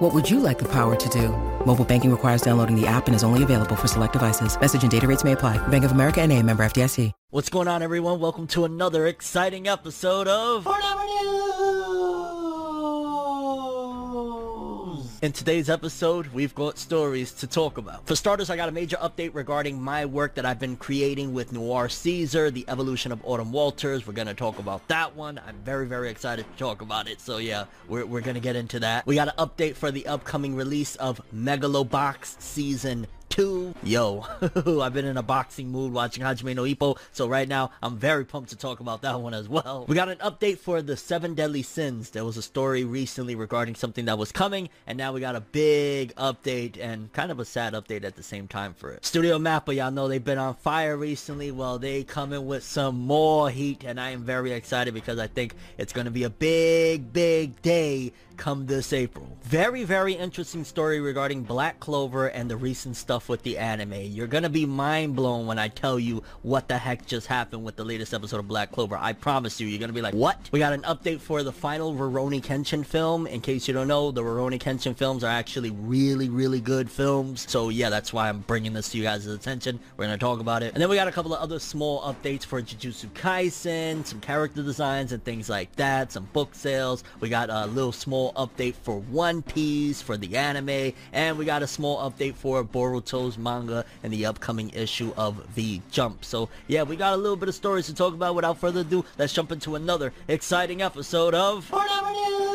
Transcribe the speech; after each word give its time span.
What 0.00 0.14
would 0.14 0.30
you 0.30 0.40
like 0.40 0.58
the 0.58 0.68
power 0.72 0.96
to 0.96 1.08
do? 1.10 1.28
Mobile 1.66 1.84
banking 1.84 2.10
requires 2.10 2.40
downloading 2.40 2.74
the 2.74 2.86
app 2.86 3.06
and 3.06 3.14
is 3.14 3.22
only 3.22 3.42
available 3.42 3.76
for 3.76 3.86
select 3.86 4.14
devices. 4.14 4.58
Message 4.58 4.82
and 4.82 4.90
data 4.90 5.06
rates 5.06 5.24
may 5.24 5.32
apply. 5.32 5.58
Bank 5.68 5.84
of 5.84 5.92
America 5.92 6.22
and 6.22 6.32
a 6.32 6.42
member 6.42 6.62
FDIC. 6.62 7.12
What's 7.32 7.50
going 7.50 7.68
on, 7.68 7.82
everyone? 7.82 8.18
Welcome 8.18 8.46
to 8.48 8.64
another 8.64 9.06
exciting 9.06 9.68
episode 9.68 10.26
of 10.26 10.64
Forever 10.64 11.04
News. 11.04 11.79
In 15.22 15.32
today's 15.32 15.68
episode, 15.68 16.28
we've 16.28 16.54
got 16.54 16.78
stories 16.78 17.30
to 17.32 17.46
talk 17.46 17.76
about. 17.76 18.06
For 18.06 18.16
starters, 18.16 18.48
I 18.48 18.56
got 18.56 18.70
a 18.70 18.72
major 18.72 18.96
update 18.96 19.34
regarding 19.34 19.78
my 19.78 20.06
work 20.06 20.34
that 20.36 20.46
I've 20.46 20.58
been 20.58 20.76
creating 20.76 21.34
with 21.34 21.52
Noir 21.52 21.90
Caesar, 21.90 22.50
the 22.50 22.64
evolution 22.68 23.12
of 23.12 23.20
Autumn 23.22 23.52
Walters. 23.52 24.06
We're 24.06 24.14
going 24.14 24.28
to 24.28 24.34
talk 24.34 24.58
about 24.58 24.88
that 24.88 25.14
one. 25.14 25.38
I'm 25.46 25.58
very, 25.58 25.86
very 25.86 26.08
excited 26.08 26.46
to 26.50 26.58
talk 26.58 26.80
about 26.80 27.06
it. 27.06 27.20
So 27.20 27.36
yeah, 27.36 27.66
we're, 27.86 28.06
we're 28.06 28.22
going 28.22 28.36
to 28.36 28.40
get 28.40 28.56
into 28.56 28.80
that. 28.80 29.06
We 29.06 29.14
got 29.14 29.28
an 29.28 29.34
update 29.36 29.76
for 29.76 29.90
the 29.90 30.06
upcoming 30.06 30.56
release 30.56 30.96
of 30.96 31.20
Megalobox 31.34 32.40
Season 32.40 33.06
two. 33.40 33.74
Yo, 33.82 34.26
I've 34.82 34.92
been 34.92 35.06
in 35.06 35.16
a 35.16 35.22
boxing 35.22 35.70
mood 35.70 35.92
watching 35.92 36.22
Hajime 36.22 36.54
no 36.54 36.64
Ippo, 36.64 36.98
so 37.12 37.26
right 37.26 37.48
now 37.48 37.70
I'm 37.82 37.96
very 37.96 38.26
pumped 38.26 38.50
to 38.50 38.56
talk 38.56 38.80
about 38.80 39.00
that 39.02 39.18
one 39.18 39.32
as 39.32 39.48
well. 39.48 39.86
We 39.88 39.94
got 39.94 40.10
an 40.10 40.18
update 40.18 40.58
for 40.58 40.82
the 40.82 40.94
Seven 40.96 41.34
Deadly 41.34 41.62
Sins. 41.62 42.10
There 42.10 42.24
was 42.24 42.36
a 42.36 42.42
story 42.42 42.84
recently 42.84 43.34
regarding 43.34 43.76
something 43.76 44.04
that 44.04 44.18
was 44.18 44.30
coming, 44.30 44.68
and 44.86 44.98
now 44.98 45.14
we 45.14 45.20
got 45.20 45.36
a 45.36 45.40
big 45.40 46.14
update 46.16 46.78
and 46.78 47.10
kind 47.14 47.30
of 47.30 47.40
a 47.40 47.44
sad 47.46 47.72
update 47.72 48.04
at 48.04 48.14
the 48.14 48.22
same 48.22 48.46
time 48.46 48.74
for 48.74 48.90
it. 48.90 49.06
Studio 49.06 49.38
Mappa, 49.38 49.74
y'all 49.74 49.90
know 49.90 50.06
they've 50.06 50.22
been 50.22 50.38
on 50.38 50.54
fire 50.54 50.96
recently. 50.96 51.50
Well, 51.50 51.78
they 51.78 52.04
coming 52.04 52.46
with 52.46 52.62
some 52.62 52.98
more 52.98 53.48
heat, 53.48 53.84
and 53.84 53.98
I 53.98 54.10
am 54.10 54.22
very 54.22 54.52
excited 54.52 54.92
because 54.92 55.18
I 55.18 55.28
think 55.28 55.54
it's 55.78 55.94
going 55.94 56.04
to 56.04 56.10
be 56.10 56.24
a 56.24 56.30
big, 56.30 57.12
big 57.14 57.62
day 57.62 58.12
come 58.36 58.66
this 58.66 58.92
April. 58.92 59.26
Very, 59.42 59.84
very 59.84 60.12
interesting 60.12 60.64
story 60.64 61.00
regarding 61.00 61.42
Black 61.42 61.80
Clover 61.80 62.28
and 62.28 62.50
the 62.50 62.56
recent 62.56 62.96
stuff 62.96 63.28
with 63.28 63.42
the 63.42 63.58
anime. 63.58 63.94
You're 63.94 64.26
gonna 64.26 64.48
be 64.48 64.66
mind 64.66 65.16
blown 65.16 65.46
when 65.46 65.58
I 65.58 65.68
tell 65.68 65.98
you 65.98 66.22
what 66.42 66.68
the 66.68 66.78
heck 66.78 67.06
just 67.06 67.26
happened 67.26 67.64
with 67.64 67.76
the 67.76 67.84
latest 67.84 68.14
episode 68.14 68.38
of 68.38 68.48
Black 68.48 68.72
Clover. 68.72 68.96
I 68.96 69.12
promise 69.12 69.60
you, 69.60 69.66
you're 69.66 69.80
gonna 69.80 69.92
be 69.92 70.02
like, 70.02 70.14
what? 70.14 70.38
We 70.52 70.58
got 70.58 70.72
an 70.72 70.82
update 70.82 71.20
for 71.20 71.42
the 71.42 71.52
final 71.52 71.94
Rurouni 71.94 72.42
Kenshin 72.42 72.84
film. 72.84 73.26
In 73.26 73.40
case 73.40 73.66
you 73.66 73.74
don't 73.74 73.88
know, 73.88 74.10
the 74.10 74.22
Rurouni 74.22 74.60
Kenshin 74.60 74.96
films 74.96 75.24
are 75.24 75.30
actually 75.30 75.70
really, 75.70 76.28
really 76.28 76.60
good 76.60 76.90
films. 76.90 77.46
So 77.48 77.68
yeah, 77.68 77.90
that's 77.90 78.12
why 78.12 78.28
I'm 78.28 78.40
bringing 78.40 78.72
this 78.72 78.90
to 78.90 78.98
you 78.98 79.04
guys' 79.04 79.26
attention. 79.26 79.80
We're 79.96 80.04
gonna 80.06 80.18
talk 80.18 80.40
about 80.40 80.62
it. 80.62 80.74
And 80.74 80.82
then 80.82 80.88
we 80.88 80.96
got 80.96 81.08
a 81.08 81.12
couple 81.12 81.34
of 81.34 81.40
other 81.40 81.58
small 81.58 82.02
updates 82.02 82.44
for 82.44 82.62
Jujutsu 82.62 83.08
Kaisen, 83.10 84.06
some 84.06 84.20
character 84.20 84.62
designs 84.62 85.12
and 85.12 85.24
things 85.24 85.48
like 85.48 85.74
that, 85.76 86.12
some 86.12 86.28
book 86.32 86.54
sales. 86.54 87.04
We 87.20 87.28
got 87.28 87.50
a 87.50 87.66
little 87.66 87.92
small 87.92 88.29
update 88.32 88.74
for 88.74 88.98
One 89.00 89.42
Piece, 89.42 90.02
for 90.02 90.16
the 90.16 90.36
anime, 90.36 90.92
and 91.12 91.38
we 91.38 91.44
got 91.44 91.62
a 91.62 91.66
small 91.66 92.10
update 92.10 92.34
for 92.34 92.64
Boruto's 92.64 93.38
manga 93.38 93.84
and 94.02 94.12
the 94.12 94.26
upcoming 94.26 94.70
issue 94.70 95.12
of 95.16 95.54
The 95.54 95.80
Jump. 95.90 96.24
So 96.24 96.48
yeah, 96.66 96.82
we 96.82 96.96
got 96.96 97.14
a 97.14 97.16
little 97.16 97.36
bit 97.36 97.48
of 97.48 97.54
stories 97.54 97.86
to 97.86 97.94
talk 97.94 98.14
about. 98.14 98.34
Without 98.34 98.58
further 98.58 98.80
ado, 98.80 99.04
let's 99.18 99.32
jump 99.32 99.52
into 99.52 99.74
another 99.76 100.12
exciting 100.28 100.82
episode 100.82 101.34
of 101.34 101.64
Forever 101.64 102.10
News! 102.12 102.50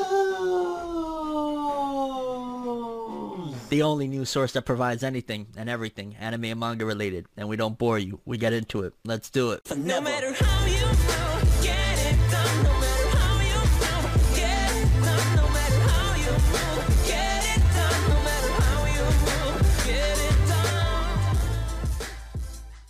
The 3.70 3.82
only 3.82 4.08
news 4.08 4.30
source 4.30 4.52
that 4.54 4.62
provides 4.62 5.04
anything 5.04 5.48
and 5.58 5.70
everything 5.70 6.16
anime 6.20 6.46
and 6.46 6.60
manga 6.60 6.86
related. 6.86 7.26
And 7.36 7.50
we 7.50 7.56
don't 7.58 7.78
bore 7.78 7.98
you. 7.98 8.22
We 8.24 8.38
get 8.38 8.54
into 8.54 8.84
it. 8.84 8.94
Let's 9.04 9.30
do 9.30 9.52
it. 9.52 9.76
No 9.76 10.00
matter 10.02 10.32
how 10.34 10.66
you 10.66 10.86
move, 10.86 11.64
get 11.64 11.95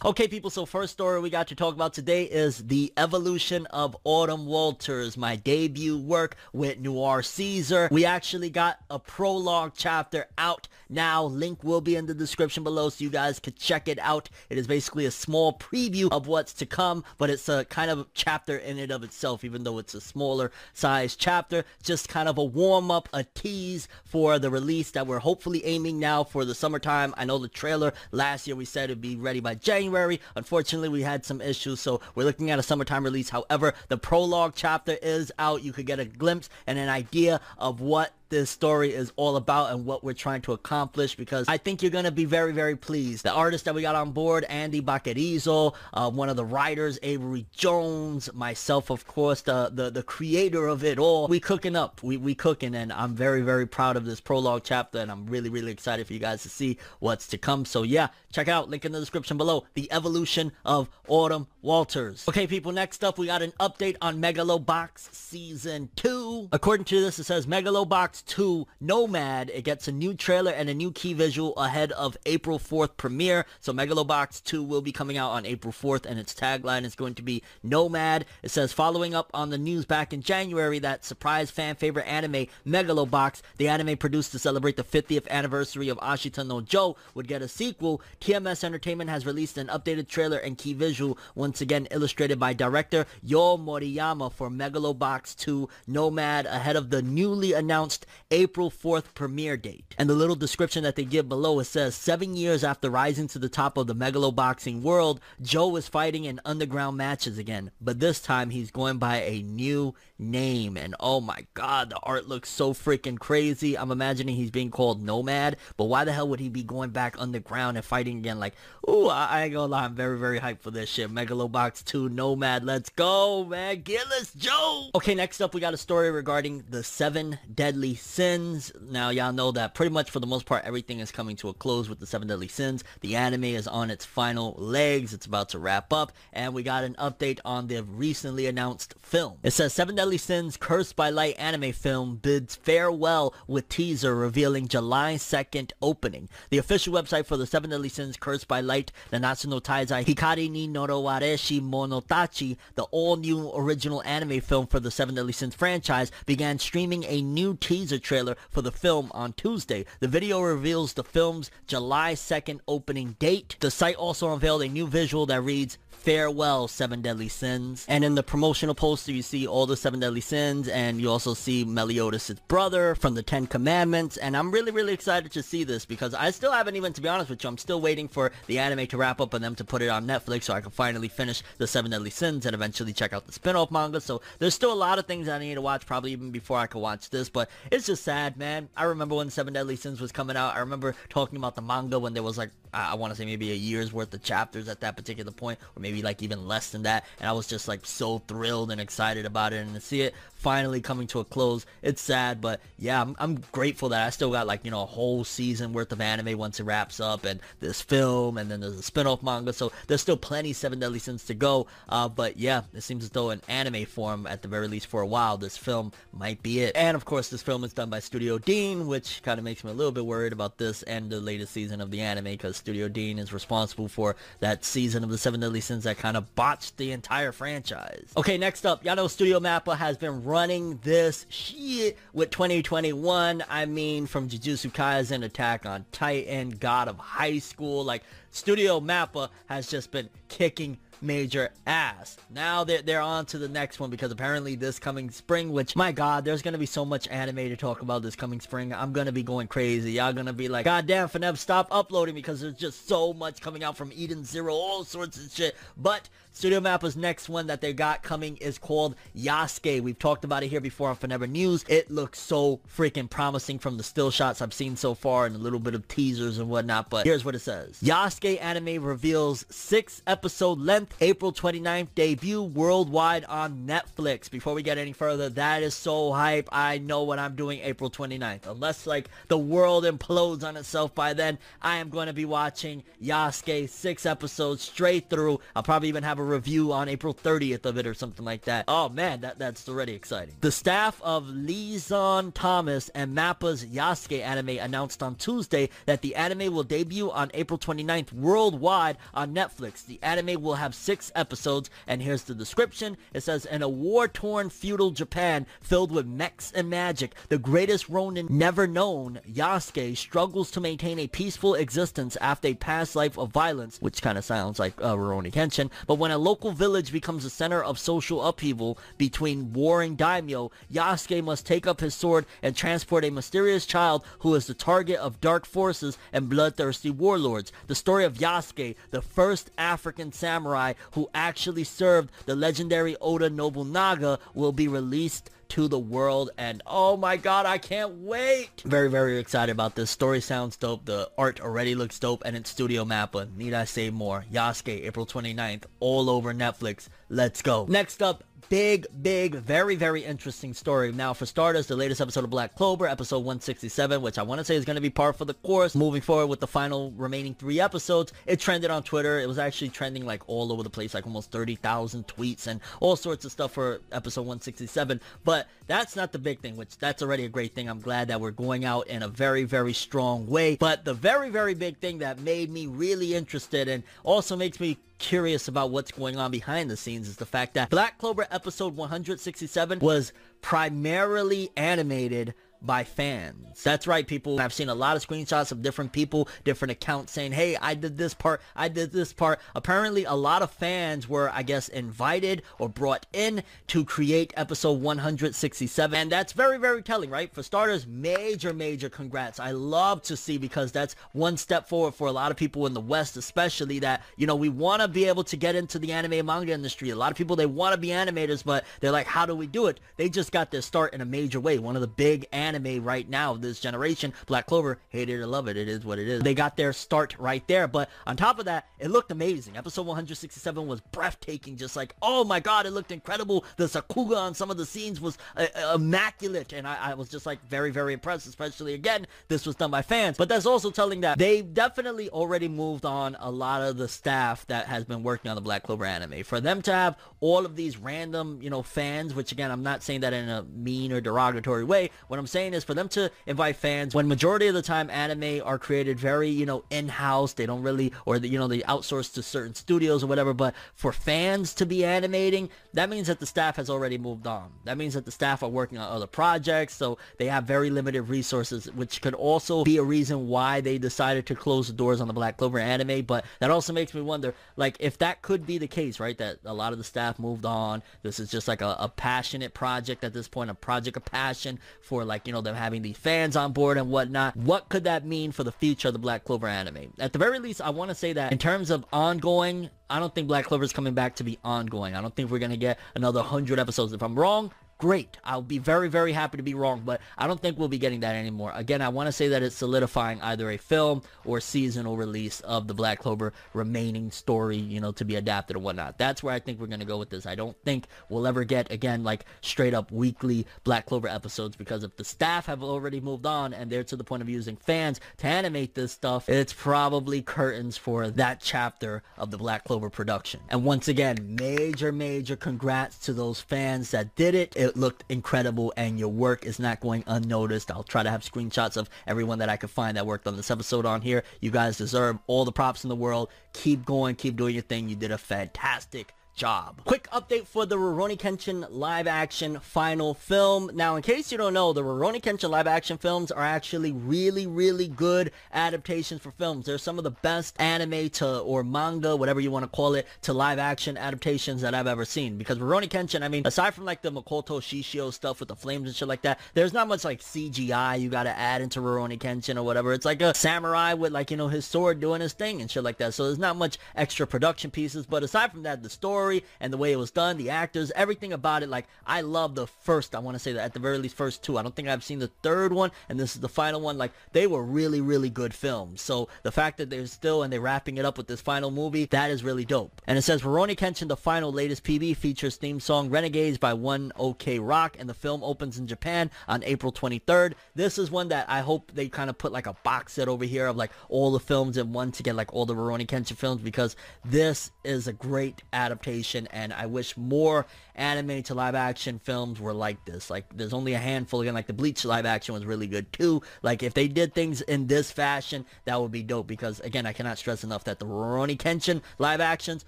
Okay, 0.05 0.27
people, 0.27 0.51
so 0.51 0.67
first 0.67 0.93
story 0.93 1.19
we 1.19 1.31
got 1.31 1.47
to 1.47 1.55
talk 1.55 1.73
about 1.73 1.95
today 1.95 2.25
is 2.25 2.59
the 2.67 2.93
evolution 2.95 3.65
of 3.71 3.97
Autumn 4.03 4.45
Walters, 4.45 5.17
my 5.17 5.35
debut 5.35 5.97
work 5.97 6.35
with 6.53 6.77
Noir 6.77 7.23
Caesar. 7.23 7.89
We 7.91 8.05
actually 8.05 8.51
got 8.51 8.77
a 8.91 8.99
prologue 8.99 9.71
chapter 9.75 10.27
out 10.37 10.67
now. 10.89 11.23
Link 11.23 11.63
will 11.63 11.81
be 11.81 11.95
in 11.95 12.05
the 12.05 12.13
description 12.13 12.63
below 12.63 12.89
so 12.89 13.03
you 13.03 13.09
guys 13.09 13.39
could 13.39 13.55
check 13.55 13.87
it 13.87 13.97
out. 13.97 14.29
It 14.51 14.59
is 14.59 14.67
basically 14.67 15.07
a 15.07 15.11
small 15.11 15.57
preview 15.57 16.07
of 16.11 16.27
what's 16.27 16.53
to 16.53 16.67
come, 16.67 17.03
but 17.17 17.31
it's 17.31 17.49
a 17.49 17.65
kind 17.65 17.89
of 17.89 18.05
chapter 18.13 18.57
in 18.57 18.77
and 18.77 18.91
of 18.91 19.01
itself, 19.01 19.43
even 19.43 19.63
though 19.63 19.79
it's 19.79 19.95
a 19.95 20.01
smaller 20.01 20.51
size 20.75 21.15
chapter. 21.15 21.65
Just 21.81 22.09
kind 22.09 22.29
of 22.29 22.37
a 22.37 22.43
warm-up, 22.43 23.09
a 23.11 23.23
tease 23.23 23.87
for 24.03 24.37
the 24.37 24.51
release 24.51 24.91
that 24.91 25.07
we're 25.07 25.17
hopefully 25.17 25.65
aiming 25.65 25.99
now 25.99 26.23
for 26.23 26.45
the 26.45 26.53
summertime. 26.53 27.11
I 27.17 27.25
know 27.25 27.39
the 27.39 27.47
trailer 27.47 27.91
last 28.11 28.45
year 28.45 28.55
we 28.55 28.65
said 28.65 28.91
it'd 28.91 29.01
be 29.01 29.15
ready 29.15 29.39
by 29.39 29.55
January. 29.55 29.94
Unfortunately, 30.35 30.89
we 30.89 31.03
had 31.03 31.25
some 31.25 31.41
issues, 31.41 31.79
so 31.79 32.01
we're 32.15 32.25
looking 32.25 32.51
at 32.51 32.59
a 32.59 32.63
summertime 32.63 33.03
release. 33.03 33.29
However, 33.29 33.73
the 33.87 33.97
prologue 33.97 34.53
chapter 34.55 34.97
is 35.01 35.31
out. 35.39 35.63
You 35.63 35.71
could 35.71 35.85
get 35.85 35.99
a 35.99 36.05
glimpse 36.05 36.49
and 36.67 36.77
an 36.77 36.89
idea 36.89 37.39
of 37.57 37.79
what 37.79 38.11
this 38.29 38.49
story 38.49 38.93
is 38.93 39.11
all 39.15 39.35
about 39.35 39.71
and 39.71 39.85
what 39.85 40.03
we're 40.03 40.13
trying 40.13 40.41
to 40.41 40.53
accomplish 40.53 41.15
because 41.15 41.47
I 41.47 41.57
think 41.57 41.81
you're 41.81 41.91
going 41.91 42.05
to 42.05 42.11
be 42.11 42.25
very, 42.25 42.51
very 42.51 42.75
pleased. 42.75 43.23
The 43.23 43.31
artist 43.31 43.65
that 43.65 43.75
we 43.75 43.81
got 43.81 43.95
on 43.95 44.11
board, 44.11 44.43
Andy 44.45 44.81
Baquerizo, 44.81 45.75
uh, 45.93 46.09
one 46.09 46.29
of 46.29 46.35
the 46.35 46.45
writers, 46.45 46.99
Avery 47.03 47.45
Jones, 47.51 48.33
myself, 48.33 48.89
of 48.89 49.07
course, 49.07 49.41
the, 49.41 49.69
the, 49.73 49.89
the 49.89 50.03
creator 50.03 50.67
of 50.67 50.83
it 50.83 50.97
all. 50.97 51.27
We 51.27 51.39
cooking 51.39 51.75
up. 51.75 52.01
We, 52.03 52.17
we 52.17 52.35
cooking 52.35 52.75
and 52.75 52.91
I'm 52.91 53.15
very, 53.15 53.41
very 53.41 53.67
proud 53.67 53.95
of 53.95 54.05
this 54.05 54.19
prologue 54.19 54.61
chapter 54.63 54.99
and 54.99 55.11
I'm 55.11 55.27
really, 55.27 55.49
really 55.49 55.71
excited 55.71 56.07
for 56.07 56.13
you 56.13 56.19
guys 56.19 56.43
to 56.43 56.49
see 56.49 56.77
what's 56.99 57.27
to 57.27 57.37
come. 57.37 57.65
So 57.65 57.83
yeah, 57.83 58.07
check 58.31 58.47
out, 58.47 58.69
link 58.69 58.85
in 58.85 58.91
the 58.91 58.99
description 58.99 59.37
below, 59.37 59.65
the 59.73 59.91
evolution 59.91 60.51
of 60.63 60.89
Autumn 61.07 61.47
Walters. 61.61 62.25
Okay, 62.27 62.47
people, 62.47 62.71
next 62.71 63.03
up, 63.03 63.17
we 63.17 63.27
got 63.27 63.41
an 63.41 63.53
update 63.59 63.97
on 64.01 64.21
Megalobox 64.21 65.13
Season 65.13 65.89
2. 65.95 66.49
According 66.51 66.85
to 66.85 67.01
this, 67.01 67.19
it 67.19 67.25
says 67.25 67.45
Megalobox 67.47 68.14
2 68.23 68.67
Nomad. 68.79 69.49
It 69.53 69.63
gets 69.63 69.87
a 69.87 69.91
new 69.91 70.13
trailer 70.13 70.51
and 70.51 70.69
a 70.69 70.73
new 70.73 70.91
key 70.91 71.13
visual 71.13 71.53
ahead 71.55 71.91
of 71.93 72.17
April 72.25 72.59
4th 72.59 72.97
premiere. 72.97 73.45
So 73.59 73.73
Megalobox 73.73 74.43
2 74.43 74.63
will 74.63 74.81
be 74.81 74.91
coming 74.91 75.17
out 75.17 75.31
on 75.31 75.45
April 75.45 75.73
4th 75.73 76.05
and 76.05 76.19
its 76.19 76.33
tagline 76.33 76.83
is 76.83 76.95
going 76.95 77.15
to 77.15 77.21
be 77.21 77.43
Nomad. 77.63 78.25
It 78.43 78.51
says 78.51 78.73
following 78.73 79.13
up 79.13 79.29
on 79.33 79.49
the 79.49 79.57
news 79.57 79.85
back 79.85 80.13
in 80.13 80.21
January 80.21 80.79
that 80.79 81.05
surprise 81.05 81.51
fan 81.51 81.75
favorite 81.75 82.07
anime 82.07 82.47
Megalobox, 82.65 83.41
the 83.57 83.67
anime 83.67 83.97
produced 83.97 84.31
to 84.31 84.39
celebrate 84.39 84.77
the 84.77 84.83
50th 84.83 85.27
anniversary 85.29 85.89
of 85.89 85.97
Ashita 85.99 86.45
no 86.45 86.61
Joe, 86.61 86.95
would 87.13 87.27
get 87.27 87.41
a 87.41 87.47
sequel. 87.47 88.01
TMS 88.21 88.63
Entertainment 88.63 89.09
has 89.09 89.25
released 89.25 89.57
an 89.57 89.67
updated 89.67 90.07
trailer 90.07 90.37
and 90.37 90.57
key 90.57 90.73
visual, 90.73 91.17
once 91.33 91.61
again 91.61 91.87
illustrated 91.91 92.39
by 92.39 92.53
director 92.53 93.05
Yo 93.21 93.57
Moriyama 93.57 94.31
for 94.31 94.49
Megalobox 94.49 95.35
2 95.37 95.67
Nomad 95.87 96.45
ahead 96.45 96.75
of 96.75 96.89
the 96.89 97.01
newly 97.01 97.53
announced 97.53 98.04
April 98.31 98.71
4th 98.71 99.13
premiere 99.13 99.57
date. 99.57 99.95
And 99.97 100.09
the 100.09 100.13
little 100.13 100.35
description 100.35 100.83
that 100.83 100.95
they 100.95 101.05
give 101.05 101.29
below, 101.29 101.59
it 101.59 101.65
says, 101.65 101.95
seven 101.95 102.35
years 102.35 102.63
after 102.63 102.89
rising 102.89 103.27
to 103.29 103.39
the 103.39 103.49
top 103.49 103.77
of 103.77 103.87
the 103.87 103.95
megaloboxing 103.95 104.81
world, 104.81 105.19
Joe 105.41 105.75
is 105.75 105.87
fighting 105.87 106.25
in 106.25 106.41
underground 106.45 106.97
matches 106.97 107.37
again. 107.37 107.71
But 107.81 107.99
this 107.99 108.19
time 108.19 108.49
he's 108.49 108.71
going 108.71 108.97
by 108.97 109.21
a 109.21 109.41
new 109.41 109.95
name. 110.17 110.77
And 110.77 110.95
oh 110.99 111.21
my 111.21 111.45
god, 111.53 111.89
the 111.89 111.99
art 112.03 112.27
looks 112.27 112.49
so 112.49 112.73
freaking 112.73 113.19
crazy. 113.19 113.77
I'm 113.77 113.91
imagining 113.91 114.35
he's 114.35 114.51
being 114.51 114.71
called 114.71 115.03
Nomad. 115.03 115.57
But 115.77 115.85
why 115.85 116.03
the 116.03 116.13
hell 116.13 116.27
would 116.29 116.39
he 116.39 116.49
be 116.49 116.63
going 116.63 116.91
back 116.91 117.15
underground 117.17 117.77
and 117.77 117.85
fighting 117.85 118.19
again? 118.19 118.39
Like, 118.39 118.53
ooh, 118.89 119.07
I, 119.07 119.25
I 119.25 119.43
ain't 119.43 119.53
gonna 119.53 119.67
lie, 119.67 119.85
I'm 119.85 119.95
very, 119.95 120.17
very 120.17 120.39
hyped 120.39 120.61
for 120.61 120.71
this 120.71 120.89
shit. 120.89 121.11
Megalobox 121.11 121.83
2 121.85 122.09
Nomad, 122.09 122.63
let's 122.63 122.89
go, 122.89 123.45
man. 123.45 123.81
Gearless 123.83 124.35
Joe. 124.35 124.89
Okay, 124.95 125.15
next 125.15 125.41
up 125.41 125.53
we 125.53 125.61
got 125.61 125.73
a 125.73 125.77
story 125.77 126.11
regarding 126.11 126.63
the 126.69 126.83
seven 126.83 127.39
deadly 127.53 127.95
Sins. 127.95 128.71
Now, 128.79 129.09
y'all 129.09 129.33
know 129.33 129.51
that 129.51 129.73
pretty 129.73 129.91
much 129.91 130.11
for 130.11 130.19
the 130.19 130.27
most 130.27 130.45
part, 130.45 130.63
everything 130.63 130.99
is 130.99 131.11
coming 131.11 131.35
to 131.37 131.49
a 131.49 131.53
close 131.53 131.89
with 131.89 131.99
the 131.99 132.05
Seven 132.05 132.27
Deadly 132.27 132.47
Sins. 132.47 132.83
The 133.01 133.15
anime 133.15 133.45
is 133.45 133.67
on 133.67 133.89
its 133.89 134.05
final 134.05 134.53
legs. 134.57 135.13
It's 135.13 135.25
about 135.25 135.49
to 135.49 135.59
wrap 135.59 135.91
up. 135.91 136.11
And 136.31 136.53
we 136.53 136.63
got 136.63 136.83
an 136.83 136.95
update 136.95 137.39
on 137.43 137.67
the 137.67 137.81
recently 137.83 138.45
announced 138.45 138.95
film. 139.01 139.39
It 139.43 139.51
says 139.51 139.73
Seven 139.73 139.95
Deadly 139.95 140.04
Sins 140.05 140.55
Cursed 140.55 140.95
by 140.95 141.09
Light 141.09 141.35
anime 141.39 141.71
film 141.73 142.17
bids 142.17 142.55
farewell 142.55 143.33
with 143.47 143.67
teaser 143.67 144.13
revealing 144.13 144.67
July 144.67 145.15
2nd 145.15 145.71
opening. 145.81 146.29
The 146.51 146.59
official 146.59 146.93
website 146.93 147.25
for 147.25 147.37
the 147.37 147.47
Seven 147.47 147.71
Deadly 147.71 147.89
Sins 147.89 148.15
Cursed 148.15 148.47
by 148.47 148.61
Light, 148.61 148.91
the 149.09 149.17
no 149.17 149.27
Taizai 149.33 150.05
Hikari 150.05 150.47
ni 150.49 150.67
Norowareshi 150.67 151.59
Monotachi, 151.59 152.55
the 152.75 152.83
all-new 152.83 153.51
original 153.55 154.03
anime 154.03 154.41
film 154.41 154.67
for 154.67 154.79
the 154.79 154.91
Seven 154.91 155.15
Deadly 155.15 155.33
Sins 155.33 155.55
franchise, 155.55 156.11
began 156.27 156.59
streaming 156.59 157.03
a 157.05 157.23
new 157.23 157.57
teaser 157.59 157.97
trailer 157.97 158.35
for 158.51 158.61
the 158.61 158.71
film 158.71 159.11
on 159.15 159.33
Tuesday. 159.33 159.85
The 160.01 160.07
video 160.07 160.39
reveals 160.39 160.93
the 160.93 161.03
film's 161.03 161.49
July 161.65 162.13
2nd 162.13 162.59
opening 162.67 163.15
date. 163.17 163.55
The 163.59 163.71
site 163.71 163.95
also 163.95 164.31
unveiled 164.31 164.61
a 164.61 164.67
new 164.67 164.85
visual 164.85 165.25
that 165.25 165.41
reads, 165.41 165.79
Farewell, 165.95 166.67
Seven 166.67 167.01
Deadly 167.01 167.29
Sins. 167.29 167.85
And 167.87 168.03
in 168.03 168.15
the 168.15 168.23
promotional 168.23 168.75
poster, 168.75 169.11
you 169.11 169.21
see 169.21 169.47
all 169.47 169.65
the 169.65 169.75
Seven 169.77 169.99
Deadly 169.99 170.21
Sins, 170.21 170.67
and 170.67 171.01
you 171.01 171.09
also 171.09 171.33
see 171.33 171.63
Meliodas' 171.63 172.31
brother 172.47 172.95
from 172.95 173.15
the 173.15 173.23
Ten 173.23 173.47
Commandments. 173.47 174.17
And 174.17 174.37
I'm 174.37 174.51
really, 174.51 174.71
really 174.71 174.93
excited 174.93 175.31
to 175.31 175.43
see 175.43 175.63
this 175.63 175.85
because 175.85 176.13
I 176.13 176.31
still 176.31 176.51
haven't 176.51 176.75
even, 176.75 176.93
to 176.93 177.01
be 177.01 177.09
honest 177.09 177.29
with 177.29 177.43
you, 177.43 177.49
I'm 177.49 177.57
still 177.57 177.81
waiting 177.81 178.07
for 178.07 178.31
the 178.47 178.59
anime 178.59 178.87
to 178.87 178.97
wrap 178.97 179.19
up 179.19 179.33
and 179.33 179.43
them 179.43 179.55
to 179.55 179.63
put 179.63 179.81
it 179.81 179.89
on 179.89 180.05
Netflix 180.05 180.43
so 180.43 180.53
I 180.53 180.61
can 180.61 180.71
finally 180.71 181.07
finish 181.07 181.41
the 181.57 181.67
Seven 181.67 181.91
Deadly 181.91 182.09
Sins 182.09 182.45
and 182.45 182.53
eventually 182.53 182.93
check 182.93 183.13
out 183.13 183.25
the 183.25 183.33
spin-off 183.33 183.71
manga. 183.71 183.99
So 184.01 184.21
there's 184.39 184.53
still 184.53 184.71
a 184.71 184.75
lot 184.75 184.99
of 184.99 185.05
things 185.05 185.27
I 185.27 185.39
need 185.39 185.55
to 185.55 185.61
watch, 185.61 185.85
probably 185.85 186.11
even 186.11 186.31
before 186.31 186.57
I 186.57 186.67
can 186.67 186.81
watch 186.81 187.09
this. 187.09 187.29
But 187.29 187.49
it's 187.71 187.85
just 187.85 188.03
sad, 188.03 188.37
man. 188.37 188.69
I 188.77 188.83
remember 188.83 189.15
when 189.15 189.29
Seven 189.29 189.53
Deadly 189.53 189.75
Sins 189.75 190.01
was 190.01 190.11
coming 190.11 190.35
out. 190.35 190.55
I 190.55 190.59
remember 190.59 190.95
talking 191.09 191.37
about 191.37 191.55
the 191.55 191.61
manga 191.61 191.97
when 191.99 192.13
there 192.13 192.23
was 192.23 192.37
like, 192.37 192.51
I, 192.73 192.91
I 192.91 192.95
want 192.95 193.11
to 193.11 193.17
say 193.17 193.25
maybe 193.25 193.51
a 193.51 193.55
year's 193.55 193.93
worth 193.93 194.13
of 194.13 194.21
chapters 194.23 194.67
at 194.67 194.81
that 194.81 194.95
particular 194.95 195.31
point, 195.31 195.59
or 195.75 195.81
maybe 195.85 196.01
like 196.01 196.23
even 196.23 196.47
less 196.47 196.71
than 196.71 196.81
that. 196.81 197.05
And 197.19 197.29
I 197.29 197.33
was 197.33 197.45
just 197.45 197.67
like 197.67 197.85
so 197.85 198.17
thrilled 198.17 198.71
and 198.71 198.81
excited 198.81 199.23
about 199.23 199.53
it 199.53 199.57
and 199.57 199.75
to 199.75 199.79
see 199.79 200.01
it 200.01 200.15
finally 200.45 200.79
coming 200.79 201.07
to 201.07 201.19
a 201.19 201.25
close. 201.25 201.65
It's 201.81 201.99
sad, 201.99 202.39
but 202.39 202.61
yeah, 202.77 203.01
I'm, 203.01 203.15
I'm 203.17 203.43
grateful 203.51 203.89
that 203.89 204.05
I 204.05 204.11
still 204.11 204.31
got 204.31 204.45
like, 204.45 204.63
you 204.63 204.69
know, 204.69 204.83
a 204.83 204.85
whole 204.85 205.23
season 205.23 205.73
worth 205.73 205.91
of 205.91 205.99
anime 205.99 206.37
once 206.37 206.59
it 206.59 206.65
wraps 206.65 206.99
up 206.99 207.25
and 207.25 207.39
this 207.61 207.81
film 207.81 208.37
and 208.37 208.51
then 208.51 208.59
there's 208.59 208.77
a 208.77 208.83
spin-off 208.83 209.23
manga. 209.23 209.53
So 209.53 209.71
there's 209.87 210.01
still 210.01 210.17
plenty 210.17 210.53
Seven 210.53 210.79
Deadly 210.79 210.99
Sins 210.99 211.25
to 211.25 211.33
go. 211.33 211.65
Uh, 211.89 212.07
but 212.09 212.37
yeah, 212.37 212.61
it 212.75 212.81
seems 212.81 213.03
as 213.03 213.09
though 213.09 213.31
in 213.31 213.41
anime 213.47 213.85
form 213.85 214.27
at 214.27 214.43
the 214.43 214.47
very 214.47 214.67
least 214.67 214.85
for 214.85 215.01
a 215.01 215.07
while, 215.07 215.35
this 215.35 215.57
film 215.57 215.91
might 216.13 216.43
be 216.43 216.59
it. 216.59 216.75
And 216.75 216.95
of 216.95 217.05
course, 217.05 217.29
this 217.29 217.41
film 217.41 217.63
is 217.63 217.73
done 217.73 217.89
by 217.89 217.97
Studio 217.97 218.37
Dean, 218.37 218.85
which 218.85 219.23
kind 219.23 219.39
of 219.39 219.43
makes 219.43 219.63
me 219.63 219.71
a 219.71 219.73
little 219.73 219.91
bit 219.91 220.05
worried 220.05 220.31
about 220.31 220.59
this 220.59 220.83
and 220.83 221.09
the 221.09 221.19
latest 221.19 221.53
season 221.53 221.81
of 221.81 221.89
the 221.89 222.01
anime 222.01 222.25
because 222.25 222.55
Studio 222.55 222.87
Dean 222.87 223.17
is 223.17 223.33
responsible 223.33 223.87
for 223.87 224.15
that 224.41 224.63
season 224.63 225.03
of 225.03 225.09
the 225.09 225.17
Seven 225.17 225.39
Deadly 225.39 225.61
Sins 225.61 225.85
that 225.85 225.97
kind 225.97 226.15
of 226.15 226.35
botched 226.35 226.77
the 226.77 226.91
entire 226.91 227.31
franchise. 227.31 228.13
Okay, 228.15 228.37
next 228.37 228.63
up, 228.63 228.85
y'all 228.85 228.95
know 228.95 229.07
Studio 229.07 229.39
Mappa 229.39 229.75
has 229.75 229.97
been 229.97 230.23
running 230.23 230.34
this 230.83 231.25
shit 231.29 231.97
with 232.11 232.29
2021. 232.29 233.41
I 233.49 233.65
mean, 233.65 234.05
from 234.05 234.27
Jujutsu 234.27 234.69
Kaisen, 234.69 235.23
Attack 235.23 235.65
on 235.65 235.85
Titan, 235.93 236.49
God 236.49 236.89
of 236.89 236.97
High 236.97 237.39
School, 237.39 237.85
like 237.85 238.03
Studio 238.31 238.81
Mappa 238.81 239.29
has 239.45 239.67
just 239.67 239.91
been 239.91 240.09
kicking 240.27 240.77
major 241.01 241.49
ass. 241.65 242.17
Now 242.29 242.63
they're, 242.63 242.81
they're 242.81 243.01
on 243.01 243.25
to 243.27 243.37
the 243.37 243.47
next 243.47 243.79
one 243.79 243.89
because 243.89 244.11
apparently 244.11 244.55
this 244.55 244.79
coming 244.79 245.09
spring, 245.09 245.51
which 245.51 245.75
my 245.75 245.91
god, 245.91 246.25
there's 246.25 246.41
gonna 246.41 246.57
be 246.57 246.65
so 246.65 246.85
much 246.85 247.07
anime 247.07 247.37
to 247.37 247.55
talk 247.55 247.81
about 247.81 248.01
this 248.01 248.15
coming 248.15 248.39
spring. 248.39 248.73
I'm 248.73 248.93
gonna 248.93 249.11
be 249.11 249.23
going 249.23 249.47
crazy. 249.47 249.93
Y'all 249.93 250.13
gonna 250.13 250.33
be 250.33 250.47
like, 250.47 250.65
God 250.65 250.87
damn, 250.87 251.09
Fineb, 251.09 251.37
stop 251.37 251.67
uploading 251.71 252.15
because 252.15 252.41
there's 252.41 252.55
just 252.55 252.87
so 252.87 253.13
much 253.13 253.41
coming 253.41 253.63
out 253.63 253.77
from 253.77 253.91
Eden 253.93 254.23
Zero, 254.23 254.53
all 254.53 254.83
sorts 254.83 255.17
of 255.17 255.31
shit. 255.31 255.55
But 255.77 256.09
Studio 256.35 256.59
Mappa's 256.59 256.97
next 256.97 257.29
one 257.29 257.47
that 257.47 257.61
they 257.61 257.71
got 257.71 258.03
coming 258.03 258.35
is 258.37 258.57
called 258.57 258.97
Yasuke. 259.15 259.81
We've 259.81 259.97
talked 259.97 260.25
about 260.25 260.43
it 260.43 260.49
here 260.49 260.59
before 260.59 260.89
on 260.89 260.97
Forever 260.97 261.27
News. 261.27 261.63
It 261.69 261.89
looks 261.89 262.19
so 262.19 262.59
freaking 262.77 263.09
promising 263.09 263.57
from 263.57 263.77
the 263.77 263.83
still 263.83 264.11
shots 264.11 264.41
I've 264.41 264.53
seen 264.53 264.75
so 264.75 264.95
far 264.95 265.27
and 265.27 265.33
a 265.33 265.39
little 265.39 265.59
bit 265.59 265.75
of 265.75 265.87
teasers 265.87 266.37
and 266.37 266.49
whatnot. 266.49 266.89
But 266.89 267.05
here's 267.05 267.23
what 267.23 267.35
it 267.35 267.39
says. 267.39 267.79
Yasuke 267.81 268.41
anime 268.41 268.83
reveals 268.83 269.45
six 269.49 270.01
episode 270.05 270.59
length 270.59 270.84
April 271.01 271.31
29th 271.31 271.87
debut 271.95 272.41
worldwide 272.41 273.25
on 273.25 273.65
Netflix. 273.67 274.29
Before 274.29 274.53
we 274.53 274.63
get 274.63 274.77
any 274.77 274.93
further, 274.93 275.29
that 275.29 275.63
is 275.63 275.73
so 275.73 276.11
hype. 276.13 276.49
I 276.51 276.77
know 276.77 277.03
what 277.03 277.19
I'm 277.19 277.35
doing 277.35 277.59
April 277.61 277.89
29th. 277.89 278.47
Unless 278.47 278.87
like 278.87 279.09
the 279.27 279.37
world 279.37 279.83
implodes 279.83 280.43
on 280.43 280.57
itself 280.57 280.93
by 280.93 281.13
then, 281.13 281.39
I 281.61 281.77
am 281.77 281.89
going 281.89 282.07
to 282.07 282.13
be 282.13 282.25
watching 282.25 282.83
Yasuke 283.03 283.69
six 283.69 284.05
episodes 284.05 284.63
straight 284.63 285.09
through. 285.09 285.39
I'll 285.55 285.63
probably 285.63 285.89
even 285.89 286.03
have 286.03 286.19
a 286.19 286.23
review 286.23 286.71
on 286.73 286.89
April 286.89 287.13
30th 287.13 287.65
of 287.65 287.77
it 287.77 287.87
or 287.87 287.93
something 287.93 288.25
like 288.25 288.43
that. 288.43 288.65
Oh 288.67 288.89
man, 288.89 289.21
that, 289.21 289.39
that's 289.39 289.67
already 289.67 289.93
exciting. 289.93 290.35
The 290.41 290.51
staff 290.51 291.01
of 291.01 291.25
LeSean 291.25 292.33
Thomas 292.33 292.89
and 292.89 293.15
Mappa's 293.15 293.65
Yasuke 293.65 294.21
anime 294.21 294.59
announced 294.59 295.01
on 295.01 295.15
Tuesday 295.15 295.69
that 295.85 296.01
the 296.01 296.15
anime 296.15 296.53
will 296.53 296.63
debut 296.63 297.09
on 297.11 297.31
April 297.33 297.57
29th 297.57 298.13
worldwide 298.13 298.97
on 299.13 299.33
Netflix. 299.33 299.85
The 299.85 299.99
anime 300.01 300.41
will 300.41 300.55
have 300.55 300.74
six 300.75 301.11
episodes, 301.15 301.69
and 301.87 302.01
here's 302.01 302.23
the 302.23 302.35
description. 302.35 302.97
It 303.13 303.21
says, 303.21 303.45
in 303.45 303.61
a 303.61 303.69
war-torn 303.69 304.49
feudal 304.49 304.91
Japan 304.91 305.45
filled 305.61 305.91
with 305.91 306.05
mechs 306.05 306.51
and 306.51 306.69
magic, 306.69 307.15
the 307.29 307.37
greatest 307.37 307.89
Ronin 307.89 308.27
never 308.29 308.67
known, 308.67 309.19
Yasuke, 309.29 309.97
struggles 309.97 310.51
to 310.51 310.61
maintain 310.61 310.99
a 310.99 311.07
peaceful 311.07 311.55
existence 311.55 312.17
after 312.21 312.49
a 312.49 312.53
past 312.53 312.95
life 312.95 313.17
of 313.17 313.31
violence, 313.31 313.77
which 313.79 314.01
kind 314.01 314.17
of 314.17 314.25
sounds 314.25 314.59
like 314.59 314.79
uh, 314.81 314.95
Rurouni 314.95 315.31
Kenshin. 315.31 315.69
But 315.87 315.95
when 315.95 316.11
a 316.11 316.17
local 316.17 316.51
village 316.51 316.91
becomes 316.91 317.25
a 317.25 317.29
center 317.29 317.63
of 317.63 317.79
social 317.79 318.23
upheaval 318.23 318.77
between 318.97 319.53
warring 319.53 319.95
daimyo, 319.95 320.51
Yasuke 320.71 321.23
must 321.23 321.45
take 321.45 321.67
up 321.67 321.79
his 321.79 321.93
sword 321.93 322.25
and 322.41 322.55
transport 322.55 323.05
a 323.05 323.09
mysterious 323.09 323.65
child 323.65 324.03
who 324.19 324.35
is 324.35 324.47
the 324.47 324.53
target 324.53 324.97
of 324.99 325.21
dark 325.21 325.45
forces 325.45 325.97
and 326.11 326.29
bloodthirsty 326.29 326.89
warlords. 326.89 327.51
The 327.67 327.75
story 327.75 328.05
of 328.05 328.17
Yasuke, 328.17 328.75
the 328.91 329.01
first 329.01 329.51
African 329.57 330.11
samurai 330.11 330.64
who 330.91 331.09
actually 331.13 331.63
served 331.63 332.09
the 332.25 332.35
legendary 332.35 332.95
Oda 332.99 333.29
Nobunaga, 333.29 334.19
will 334.33 334.51
be 334.51 334.67
released 334.67 335.29
to 335.49 335.67
the 335.67 335.79
world. 335.79 336.31
And 336.37 336.61
oh 336.65 336.97
my 336.97 337.17
god 337.17 337.45
I 337.45 337.57
can't 337.57 337.99
wait! 337.99 338.61
Very 338.65 338.89
very 338.89 339.19
excited 339.19 339.51
about 339.51 339.75
this. 339.75 339.91
Story 339.91 340.21
sounds 340.21 340.57
dope. 340.57 340.85
The 340.85 341.09
art 341.17 341.41
already 341.41 341.75
looks 341.75 341.99
dope 341.99 342.23
and 342.25 342.35
it's 342.35 342.49
studio 342.49 342.85
mappa. 342.85 343.33
Need 343.35 343.53
I 343.53 343.65
say 343.65 343.89
more? 343.89 344.25
Yasuke 344.31 344.85
April 344.85 345.05
29th 345.05 345.63
all 345.79 346.09
over 346.09 346.33
Netflix. 346.33 346.87
Let's 347.09 347.41
go. 347.41 347.65
Next 347.69 348.01
up 348.01 348.23
big, 348.49 348.85
big, 349.01 349.35
very, 349.35 349.75
very 349.75 350.03
interesting 350.03 350.53
story. 350.53 350.91
Now, 350.91 351.13
for 351.13 351.25
starters, 351.25 351.67
the 351.67 351.75
latest 351.75 352.01
episode 352.01 352.23
of 352.23 352.29
Black 352.29 352.55
Clover, 352.55 352.87
episode 352.87 353.19
167, 353.19 354.01
which 354.01 354.17
I 354.17 354.23
want 354.23 354.39
to 354.39 354.45
say 354.45 354.55
is 354.55 354.65
going 354.65 354.75
to 354.75 354.81
be 354.81 354.89
par 354.89 355.13
for 355.13 355.25
the 355.25 355.33
course. 355.35 355.75
Moving 355.75 356.01
forward 356.01 356.27
with 356.27 356.39
the 356.39 356.47
final 356.47 356.91
remaining 356.91 357.35
three 357.35 357.59
episodes, 357.59 358.13
it 358.25 358.39
trended 358.39 358.71
on 358.71 358.83
Twitter. 358.83 359.19
It 359.19 359.27
was 359.27 359.39
actually 359.39 359.69
trending 359.69 360.05
like 360.05 360.27
all 360.27 360.51
over 360.51 360.63
the 360.63 360.69
place, 360.69 360.93
like 360.93 361.05
almost 361.05 361.31
30,000 361.31 362.07
tweets 362.07 362.47
and 362.47 362.59
all 362.79 362.95
sorts 362.95 363.25
of 363.25 363.31
stuff 363.31 363.53
for 363.53 363.81
episode 363.91 364.21
167. 364.21 365.01
But 365.23 365.47
that's 365.67 365.95
not 365.95 366.11
the 366.11 366.19
big 366.19 366.39
thing, 366.39 366.55
which 366.55 366.77
that's 366.77 367.01
already 367.01 367.25
a 367.25 367.29
great 367.29 367.55
thing. 367.55 367.69
I'm 367.69 367.81
glad 367.81 368.07
that 368.09 368.21
we're 368.21 368.31
going 368.31 368.65
out 368.65 368.87
in 368.87 369.03
a 369.03 369.07
very, 369.07 369.43
very 369.43 369.73
strong 369.73 370.27
way. 370.27 370.55
But 370.55 370.85
the 370.85 370.93
very, 370.93 371.29
very 371.29 371.53
big 371.53 371.77
thing 371.77 371.99
that 371.99 372.19
made 372.19 372.49
me 372.49 372.67
really 372.67 373.15
interested 373.15 373.67
and 373.67 373.83
also 374.03 374.35
makes 374.35 374.59
me 374.59 374.77
curious 374.97 375.47
about 375.47 375.71
what's 375.71 375.91
going 375.91 376.17
on 376.17 376.31
behind 376.31 376.69
the 376.69 376.77
scenes 376.77 377.07
is 377.07 377.17
the 377.17 377.25
fact 377.25 377.53
that 377.53 377.69
Black 377.69 377.97
Clover 377.97 378.27
episode 378.31 378.75
167 378.75 379.79
was 379.79 380.13
primarily 380.41 381.49
animated 381.57 382.33
by 382.61 382.83
fans. 382.83 383.63
That's 383.63 383.87
right, 383.87 384.05
people. 384.07 384.39
I've 384.39 384.53
seen 384.53 384.69
a 384.69 384.75
lot 384.75 384.95
of 384.97 385.05
screenshots 385.05 385.51
of 385.51 385.61
different 385.61 385.91
people, 385.91 386.27
different 386.43 386.71
accounts 386.71 387.13
saying, 387.13 387.33
hey, 387.33 387.55
I 387.55 387.75
did 387.75 387.97
this 387.97 388.13
part, 388.13 388.41
I 388.55 388.67
did 388.67 388.91
this 388.91 389.13
part. 389.13 389.39
Apparently, 389.55 390.03
a 390.05 390.13
lot 390.13 390.41
of 390.41 390.51
fans 390.51 391.07
were, 391.07 391.29
I 391.31 391.43
guess, 391.43 391.67
invited 391.67 392.41
or 392.59 392.69
brought 392.69 393.05
in 393.13 393.43
to 393.67 393.85
create 393.85 394.33
episode 394.35 394.81
167. 394.81 395.99
And 395.99 396.11
that's 396.11 396.33
very, 396.33 396.57
very 396.57 396.81
telling, 396.81 397.09
right? 397.09 397.33
For 397.33 397.43
starters, 397.43 397.87
major, 397.87 398.53
major 398.53 398.89
congrats. 398.89 399.39
I 399.39 399.51
love 399.51 400.01
to 400.03 400.17
see 400.17 400.37
because 400.37 400.71
that's 400.71 400.95
one 401.13 401.37
step 401.37 401.67
forward 401.67 401.95
for 401.95 402.07
a 402.07 402.11
lot 402.11 402.31
of 402.31 402.37
people 402.37 402.65
in 402.65 402.73
the 402.73 402.81
West, 402.81 403.17
especially 403.17 403.79
that, 403.79 404.03
you 404.17 404.27
know, 404.27 404.35
we 404.35 404.49
want 404.49 404.81
to 404.81 404.87
be 404.87 405.05
able 405.05 405.23
to 405.25 405.37
get 405.37 405.55
into 405.55 405.79
the 405.79 405.91
anime 405.91 406.25
manga 406.25 406.51
industry. 406.51 406.89
A 406.89 406.95
lot 406.95 407.11
of 407.11 407.17
people, 407.17 407.35
they 407.35 407.45
want 407.45 407.73
to 407.73 407.79
be 407.79 407.89
animators, 407.89 408.43
but 408.43 408.65
they're 408.79 408.91
like, 408.91 409.07
how 409.07 409.25
do 409.25 409.35
we 409.35 409.47
do 409.47 409.67
it? 409.67 409.79
They 409.97 410.09
just 410.09 410.31
got 410.31 410.51
their 410.51 410.61
start 410.61 410.93
in 410.93 411.01
a 411.01 411.05
major 411.05 411.39
way. 411.39 411.59
One 411.59 411.75
of 411.75 411.81
the 411.81 411.87
big 411.87 412.25
anime 412.31 412.44
anime 412.45 412.83
right 412.83 413.09
now, 413.09 413.33
this 413.33 413.59
generation. 413.59 414.13
Black 414.27 414.45
Clover, 414.45 414.79
hate 414.89 415.09
it 415.09 415.19
or 415.19 415.27
love 415.27 415.47
it, 415.47 415.57
it 415.57 415.67
is 415.67 415.83
what 415.83 415.99
it 415.99 416.07
is. 416.07 416.21
They 416.21 416.33
got 416.33 416.55
their 416.55 416.73
start 416.73 417.15
right 417.17 417.45
there, 417.47 417.67
but 417.67 417.89
on 418.05 418.15
top 418.15 418.39
of 418.39 418.45
that, 418.45 418.67
it 418.79 418.89
looked 418.89 419.11
amazing. 419.11 419.57
Episode 419.57 419.85
167 419.85 420.67
was 420.67 420.81
breathtaking, 420.91 421.57
just 421.57 421.75
like, 421.75 421.95
oh 422.01 422.23
my 422.23 422.39
god, 422.39 422.65
it 422.65 422.71
looked 422.71 422.91
incredible. 422.91 423.45
The 423.57 423.65
Sakuga 423.65 424.17
on 424.17 424.33
some 424.33 424.51
of 424.51 424.57
the 424.57 424.65
scenes 424.65 425.01
was 425.01 425.17
uh, 425.35 425.47
uh, 425.55 425.73
immaculate, 425.75 426.53
and 426.53 426.67
I, 426.67 426.91
I 426.91 426.93
was 426.93 427.09
just 427.09 427.25
like 427.25 427.43
very, 427.47 427.71
very 427.71 427.93
impressed, 427.93 428.27
especially 428.27 428.73
again, 428.73 429.07
this 429.27 429.45
was 429.45 429.55
done 429.55 429.71
by 429.71 429.81
fans. 429.81 430.17
But 430.17 430.29
that's 430.29 430.45
also 430.45 430.71
telling 430.71 431.01
that 431.01 431.17
they 431.17 431.41
definitely 431.41 432.09
already 432.09 432.47
moved 432.47 432.85
on 432.85 433.17
a 433.19 433.31
lot 433.31 433.61
of 433.61 433.77
the 433.77 433.87
staff 433.87 434.45
that 434.47 434.67
has 434.67 434.85
been 434.85 435.03
working 435.03 435.29
on 435.29 435.35
the 435.35 435.41
Black 435.41 435.63
Clover 435.63 435.85
anime. 435.85 436.23
For 436.23 436.39
them 436.39 436.61
to 436.63 436.73
have 436.73 436.97
all 437.19 437.45
of 437.45 437.55
these 437.55 437.77
random, 437.77 438.39
you 438.41 438.49
know, 438.49 438.61
fans, 438.61 439.13
which 439.13 439.31
again, 439.31 439.51
I'm 439.51 439.63
not 439.63 439.83
saying 439.83 440.01
that 440.01 440.13
in 440.13 440.29
a 440.29 440.43
mean 440.43 440.91
or 440.91 441.01
derogatory 441.01 441.63
way. 441.63 441.89
What 442.07 442.19
I'm 442.19 442.27
saying 442.35 442.53
is 442.53 442.65
for 442.65 442.73
them 442.73 442.89
to 442.89 443.09
invite 443.27 443.55
fans 443.55 443.95
when 443.95 444.09
majority 444.09 444.47
of 444.47 444.53
the 444.53 444.61
time 444.61 444.89
anime 444.89 445.41
are 445.45 445.57
created 445.57 445.97
very, 445.97 446.27
you 446.27 446.45
know, 446.45 446.65
in-house. 446.69 447.31
They 447.31 447.45
don't 447.45 447.61
really, 447.61 447.93
or 448.05 448.19
the, 448.19 448.27
you 448.27 448.37
know, 448.37 448.49
they 448.49 448.59
outsource 448.59 449.13
to 449.13 449.23
certain 449.23 449.55
studios 449.55 450.03
or 450.03 450.07
whatever. 450.07 450.33
But 450.33 450.53
for 450.73 450.91
fans 450.91 451.53
to 451.53 451.65
be 451.65 451.85
animating, 451.85 452.49
that 452.73 452.89
means 452.89 453.07
that 453.07 453.21
the 453.21 453.25
staff 453.25 453.55
has 453.55 453.69
already 453.69 453.97
moved 453.97 454.27
on. 454.27 454.51
That 454.65 454.77
means 454.77 454.95
that 454.95 455.05
the 455.05 455.11
staff 455.11 455.43
are 455.43 455.49
working 455.49 455.77
on 455.77 455.89
other 455.89 456.07
projects, 456.07 456.75
so 456.75 456.97
they 457.19 457.27
have 457.27 457.45
very 457.45 457.69
limited 457.69 458.01
resources, 458.03 458.69
which 458.73 459.01
could 459.01 459.13
also 459.13 459.63
be 459.63 459.77
a 459.77 459.83
reason 459.83 460.27
why 460.27 460.59
they 460.59 460.77
decided 460.77 461.25
to 461.27 461.35
close 461.35 461.67
the 461.67 461.73
doors 461.73 462.01
on 462.01 462.07
the 462.07 462.13
Black 462.13 462.35
Clover 462.35 462.59
anime. 462.59 463.03
But 463.03 463.23
that 463.39 463.49
also 463.49 463.71
makes 463.71 463.93
me 463.93 464.01
wonder, 464.01 464.33
like, 464.57 464.75
if 464.81 464.97
that 464.97 465.21
could 465.21 465.47
be 465.47 465.57
the 465.57 465.69
case, 465.69 466.01
right? 466.01 466.17
That 466.17 466.39
a 466.43 466.53
lot 466.53 466.73
of 466.73 466.79
the 466.79 466.83
staff 466.83 467.17
moved 467.17 467.45
on. 467.45 467.81
This 468.03 468.19
is 468.19 468.29
just 468.29 468.49
like 468.49 468.59
a, 468.59 468.75
a 468.77 468.89
passionate 468.89 469.53
project 469.53 470.03
at 470.03 470.11
this 470.11 470.27
point, 470.27 470.49
a 470.49 470.53
project 470.53 470.97
of 470.97 471.05
passion 471.05 471.59
for 471.81 472.03
like, 472.03 472.24
you 472.27 472.33
know, 472.33 472.41
them 472.41 472.55
having 472.55 472.81
the 472.81 472.93
fans 472.93 473.35
on 473.35 473.51
board 473.51 473.77
and 473.77 473.89
whatnot. 473.89 474.35
What 474.35 474.69
could 474.69 474.85
that 474.85 475.05
mean 475.05 475.31
for 475.31 475.43
the 475.43 475.51
future 475.51 475.89
of 475.89 475.93
the 475.93 475.99
Black 475.99 476.23
Clover 476.23 476.47
anime? 476.47 476.93
At 476.99 477.13
the 477.13 477.19
very 477.19 477.39
least, 477.39 477.61
I 477.61 477.69
want 477.69 477.89
to 477.89 477.95
say 477.95 478.13
that 478.13 478.31
in 478.31 478.37
terms 478.37 478.69
of 478.69 478.85
ongoing, 478.91 479.69
I 479.89 479.99
don't 479.99 480.13
think 480.13 480.27
Black 480.27 480.45
Clover 480.45 480.63
is 480.63 480.73
coming 480.73 480.93
back 480.93 481.15
to 481.17 481.23
be 481.23 481.37
ongoing. 481.43 481.95
I 481.95 482.01
don't 482.01 482.15
think 482.15 482.31
we're 482.31 482.39
going 482.39 482.51
to 482.51 482.57
get 482.57 482.79
another 482.95 483.19
100 483.19 483.59
episodes. 483.59 483.93
If 483.93 484.01
I'm 484.01 484.17
wrong, 484.17 484.51
great. 484.85 485.17
I'll 485.23 485.41
be 485.41 485.57
very, 485.57 485.89
very 485.89 486.13
happy 486.13 486.37
to 486.37 486.43
be 486.43 486.53
wrong, 486.53 486.83
but 486.85 487.01
I 487.17 487.25
don't 487.25 487.41
think 487.41 487.57
we'll 487.57 487.67
be 487.69 487.79
getting 487.79 488.01
that 488.01 488.15
anymore. 488.15 488.51
Again, 488.53 488.83
I 488.83 488.89
want 488.89 489.07
to 489.07 489.11
say 489.11 489.29
that 489.29 489.41
it's 489.41 489.55
solidifying 489.55 490.21
either 490.21 490.51
a 490.51 490.57
film 490.57 491.01
or 491.25 491.39
seasonal 491.39 491.97
release 491.97 492.39
of 492.41 492.67
the 492.67 492.75
Black 492.75 492.99
Clover 492.99 493.33
remaining 493.55 494.11
story, 494.11 494.57
you 494.57 494.79
know, 494.79 494.91
to 494.91 495.03
be 495.03 495.15
adapted 495.15 495.55
or 495.55 495.59
whatnot. 495.59 495.97
That's 495.97 496.21
where 496.21 496.35
I 496.35 496.39
think 496.39 496.59
we're 496.59 496.67
going 496.67 496.81
to 496.81 496.85
go 496.85 496.99
with 496.99 497.09
this. 497.09 497.25
I 497.25 497.33
don't 497.33 497.57
think 497.65 497.87
we'll 498.09 498.27
ever 498.27 498.43
get, 498.43 498.71
again, 498.71 499.03
like 499.03 499.25
straight 499.41 499.73
up 499.73 499.91
weekly 499.91 500.45
Black 500.63 500.85
Clover 500.85 501.07
episodes 501.07 501.55
because 501.55 501.83
if 501.83 501.97
the 501.97 502.05
staff 502.05 502.45
have 502.45 502.61
already 502.61 503.01
moved 503.01 503.25
on 503.25 503.55
and 503.55 503.71
they're 503.71 503.83
to 503.85 503.95
the 503.95 504.03
point 504.03 504.21
of 504.21 504.29
using 504.29 504.55
fans 504.55 504.99
to 505.17 505.25
animate 505.25 505.73
this 505.73 505.93
stuff, 505.93 506.29
it's 506.29 506.53
probably 506.53 507.23
curtains 507.23 507.75
for 507.75 508.11
that 508.11 508.39
chapter 508.39 509.01
of 509.17 509.31
the 509.31 509.37
Black 509.39 509.63
Clover 509.63 509.89
production. 509.89 510.41
And 510.49 510.63
once 510.63 510.87
again, 510.87 511.17
major, 511.39 511.91
major 511.91 512.35
congrats 512.35 512.99
to 512.99 513.13
those 513.13 513.41
fans 513.41 513.89
that 513.89 514.15
did 514.15 514.35
it. 514.35 514.53
It 514.55 514.74
looked 514.77 515.03
incredible 515.09 515.73
and 515.77 515.99
your 515.99 516.09
work 516.09 516.45
is 516.45 516.59
not 516.59 516.79
going 516.79 517.03
unnoticed. 517.07 517.71
I'll 517.71 517.83
try 517.83 518.03
to 518.03 518.09
have 518.09 518.21
screenshots 518.21 518.77
of 518.77 518.89
everyone 519.07 519.39
that 519.39 519.49
I 519.49 519.57
could 519.57 519.69
find 519.69 519.97
that 519.97 520.05
worked 520.05 520.27
on 520.27 520.35
this 520.35 520.51
episode 520.51 520.85
on 520.85 521.01
here. 521.01 521.23
You 521.41 521.51
guys 521.51 521.77
deserve 521.77 522.17
all 522.27 522.45
the 522.45 522.51
props 522.51 522.83
in 522.83 522.89
the 522.89 522.95
world. 522.95 523.29
Keep 523.53 523.85
going, 523.85 524.15
keep 524.15 524.35
doing 524.35 524.53
your 524.53 524.63
thing. 524.63 524.89
You 524.89 524.95
did 524.95 525.11
a 525.11 525.17
fantastic 525.17 526.13
job. 526.35 526.81
Quick 526.83 527.09
update 527.11 527.47
for 527.47 527.65
the 527.65 527.77
Rurouni 527.77 528.17
Kenshin 528.17 528.67
live 528.69 529.07
action 529.07 529.59
final 529.61 530.13
film. 530.13 530.69
Now, 530.73 530.97
in 530.97 531.01
case 531.01 531.31
you 531.31 531.37
don't 531.37 531.53
know, 531.53 531.71
the 531.71 531.81
Rurouni 531.81 532.21
Kenshin 532.21 532.49
live 532.49 532.67
action 532.67 532.97
films 532.97 533.31
are 533.31 533.43
actually 533.43 533.93
really, 533.93 534.45
really 534.45 534.87
good 534.87 535.31
adaptations 535.53 536.21
for 536.21 536.31
films. 536.31 536.65
They're 536.65 536.77
some 536.77 536.97
of 536.97 537.05
the 537.05 537.11
best 537.11 537.55
anime 537.59 538.09
to, 538.11 538.39
or 538.39 538.63
manga, 538.63 539.15
whatever 539.15 539.39
you 539.39 539.49
want 539.49 539.63
to 539.63 539.69
call 539.69 539.95
it, 539.95 540.07
to 540.23 540.33
live 540.33 540.59
action 540.59 540.97
adaptations 540.97 541.61
that 541.61 541.73
I've 541.73 541.87
ever 541.87 542.03
seen. 542.03 542.37
Because 542.37 542.57
Rurouni 542.57 542.89
Kenshin, 542.89 543.23
I 543.23 543.29
mean, 543.29 543.47
aside 543.47 543.73
from 543.73 543.85
like 543.85 544.01
the 544.01 544.11
Makoto 544.11 544.59
Shishio 544.59 545.13
stuff 545.13 545.39
with 545.39 545.47
the 545.47 545.55
flames 545.55 545.87
and 545.87 545.95
shit 545.95 546.07
like 546.07 546.23
that, 546.23 546.39
there's 546.53 546.73
not 546.73 546.89
much 546.89 547.05
like 547.05 547.21
CGI 547.21 547.99
you 547.99 548.09
gotta 548.09 548.37
add 548.37 548.61
into 548.61 548.81
Rurouni 548.81 549.17
Kenshin 549.17 549.55
or 549.55 549.63
whatever. 549.63 549.93
It's 549.93 550.05
like 550.05 550.21
a 550.21 550.35
samurai 550.35 550.93
with 550.93 551.13
like, 551.13 551.31
you 551.31 551.37
know, 551.37 551.47
his 551.47 551.65
sword 551.65 552.01
doing 552.01 552.19
his 552.19 552.33
thing 552.33 552.59
and 552.59 552.69
shit 552.69 552.83
like 552.83 552.97
that. 552.97 553.13
So 553.13 553.25
there's 553.25 553.39
not 553.39 553.55
much 553.55 553.77
extra 553.95 554.27
production 554.27 554.69
pieces. 554.69 555.05
But 555.05 555.23
aside 555.23 555.51
from 555.51 555.63
that, 555.63 555.81
the 555.81 555.89
story, 555.89 556.24
and 556.59 556.71
the 556.71 556.77
way 556.77 556.91
it 556.91 556.97
was 556.97 557.11
done, 557.11 557.37
the 557.37 557.49
actors, 557.49 557.91
everything 557.95 558.33
about 558.33 558.63
it. 558.63 558.69
Like, 558.69 558.87
I 559.05 559.21
love 559.21 559.55
the 559.55 559.67
first, 559.67 560.15
I 560.15 560.19
want 560.19 560.35
to 560.35 560.39
say 560.39 560.53
that 560.53 560.63
at 560.63 560.73
the 560.73 560.79
very 560.79 560.97
least, 560.97 561.15
first 561.15 561.43
two. 561.43 561.57
I 561.57 561.63
don't 561.63 561.75
think 561.75 561.87
I've 561.87 562.03
seen 562.03 562.19
the 562.19 562.31
third 562.41 562.73
one, 562.73 562.91
and 563.09 563.19
this 563.19 563.35
is 563.35 563.41
the 563.41 563.49
final 563.49 563.81
one. 563.81 563.97
Like, 563.97 564.11
they 564.33 564.47
were 564.47 564.63
really, 564.63 565.01
really 565.01 565.29
good 565.29 565.53
films. 565.53 566.01
So 566.01 566.29
the 566.43 566.51
fact 566.51 566.77
that 566.77 566.89
they're 566.89 567.07
still, 567.07 567.43
and 567.43 567.51
they're 567.51 567.61
wrapping 567.61 567.97
it 567.97 568.05
up 568.05 568.17
with 568.17 568.27
this 568.27 568.41
final 568.41 568.71
movie, 568.71 569.05
that 569.05 569.31
is 569.31 569.43
really 569.43 569.65
dope. 569.65 570.01
And 570.07 570.17
it 570.17 570.23
says, 570.23 570.41
Rurouni 570.41 570.75
Kenshin, 570.75 571.07
the 571.07 571.17
final 571.17 571.51
latest 571.51 571.83
PV, 571.83 572.15
features 572.17 572.55
theme 572.55 572.79
song 572.79 573.09
Renegades 573.09 573.57
by 573.57 573.73
One 573.73 574.11
OK 574.15 574.59
Rock, 574.59 574.97
and 574.99 575.09
the 575.09 575.13
film 575.13 575.43
opens 575.43 575.77
in 575.77 575.87
Japan 575.87 576.31
on 576.47 576.63
April 576.63 576.91
23rd. 576.91 577.53
This 577.75 577.97
is 577.97 578.11
one 578.11 578.29
that 578.29 578.49
I 578.49 578.61
hope 578.61 578.91
they 578.93 579.07
kind 579.07 579.29
of 579.29 579.37
put 579.37 579.51
like 579.51 579.67
a 579.67 579.73
box 579.83 580.13
set 580.13 580.27
over 580.27 580.45
here 580.45 580.67
of 580.67 580.77
like 580.77 580.91
all 581.09 581.31
the 581.31 581.39
films 581.39 581.77
in 581.77 581.93
one 581.93 582.11
to 582.13 582.23
get 582.23 582.35
like 582.35 582.53
all 582.53 582.65
the 582.65 582.75
Rurouni 582.75 583.05
Kenshin 583.05 583.35
films 583.35 583.61
because 583.61 583.95
this 584.23 584.71
is 584.83 585.07
a 585.07 585.13
great 585.13 585.61
adaptation 585.73 586.14
and 586.23 586.73
I 586.73 586.85
wish 586.85 587.17
more 587.17 587.65
anime 587.95 588.43
to 588.43 588.53
live 588.53 588.75
action 588.75 589.19
films 589.19 589.59
were 589.59 589.73
like 589.73 590.03
this. 590.05 590.29
Like 590.29 590.45
there's 590.55 590.73
only 590.73 590.93
a 590.93 590.99
handful 590.99 591.41
again 591.41 591.53
like 591.53 591.67
the 591.67 591.73
Bleach 591.73 592.05
live 592.05 592.25
action 592.25 592.53
was 592.53 592.65
really 592.65 592.87
good 592.87 593.11
too. 593.11 593.41
Like 593.61 593.83
if 593.83 593.93
they 593.93 594.07
did 594.07 594.33
things 594.33 594.61
in 594.61 594.87
this 594.87 595.11
fashion 595.11 595.65
that 595.85 595.99
would 595.99 596.11
be 596.11 596.23
dope 596.23 596.47
because 596.47 596.79
again 596.81 597.05
I 597.05 597.13
cannot 597.13 597.37
stress 597.37 597.63
enough 597.63 597.83
that 597.85 597.99
the 597.99 598.05
Rurouni 598.05 598.57
Kenshin 598.57 599.01
live 599.17 599.41
actions 599.41 599.85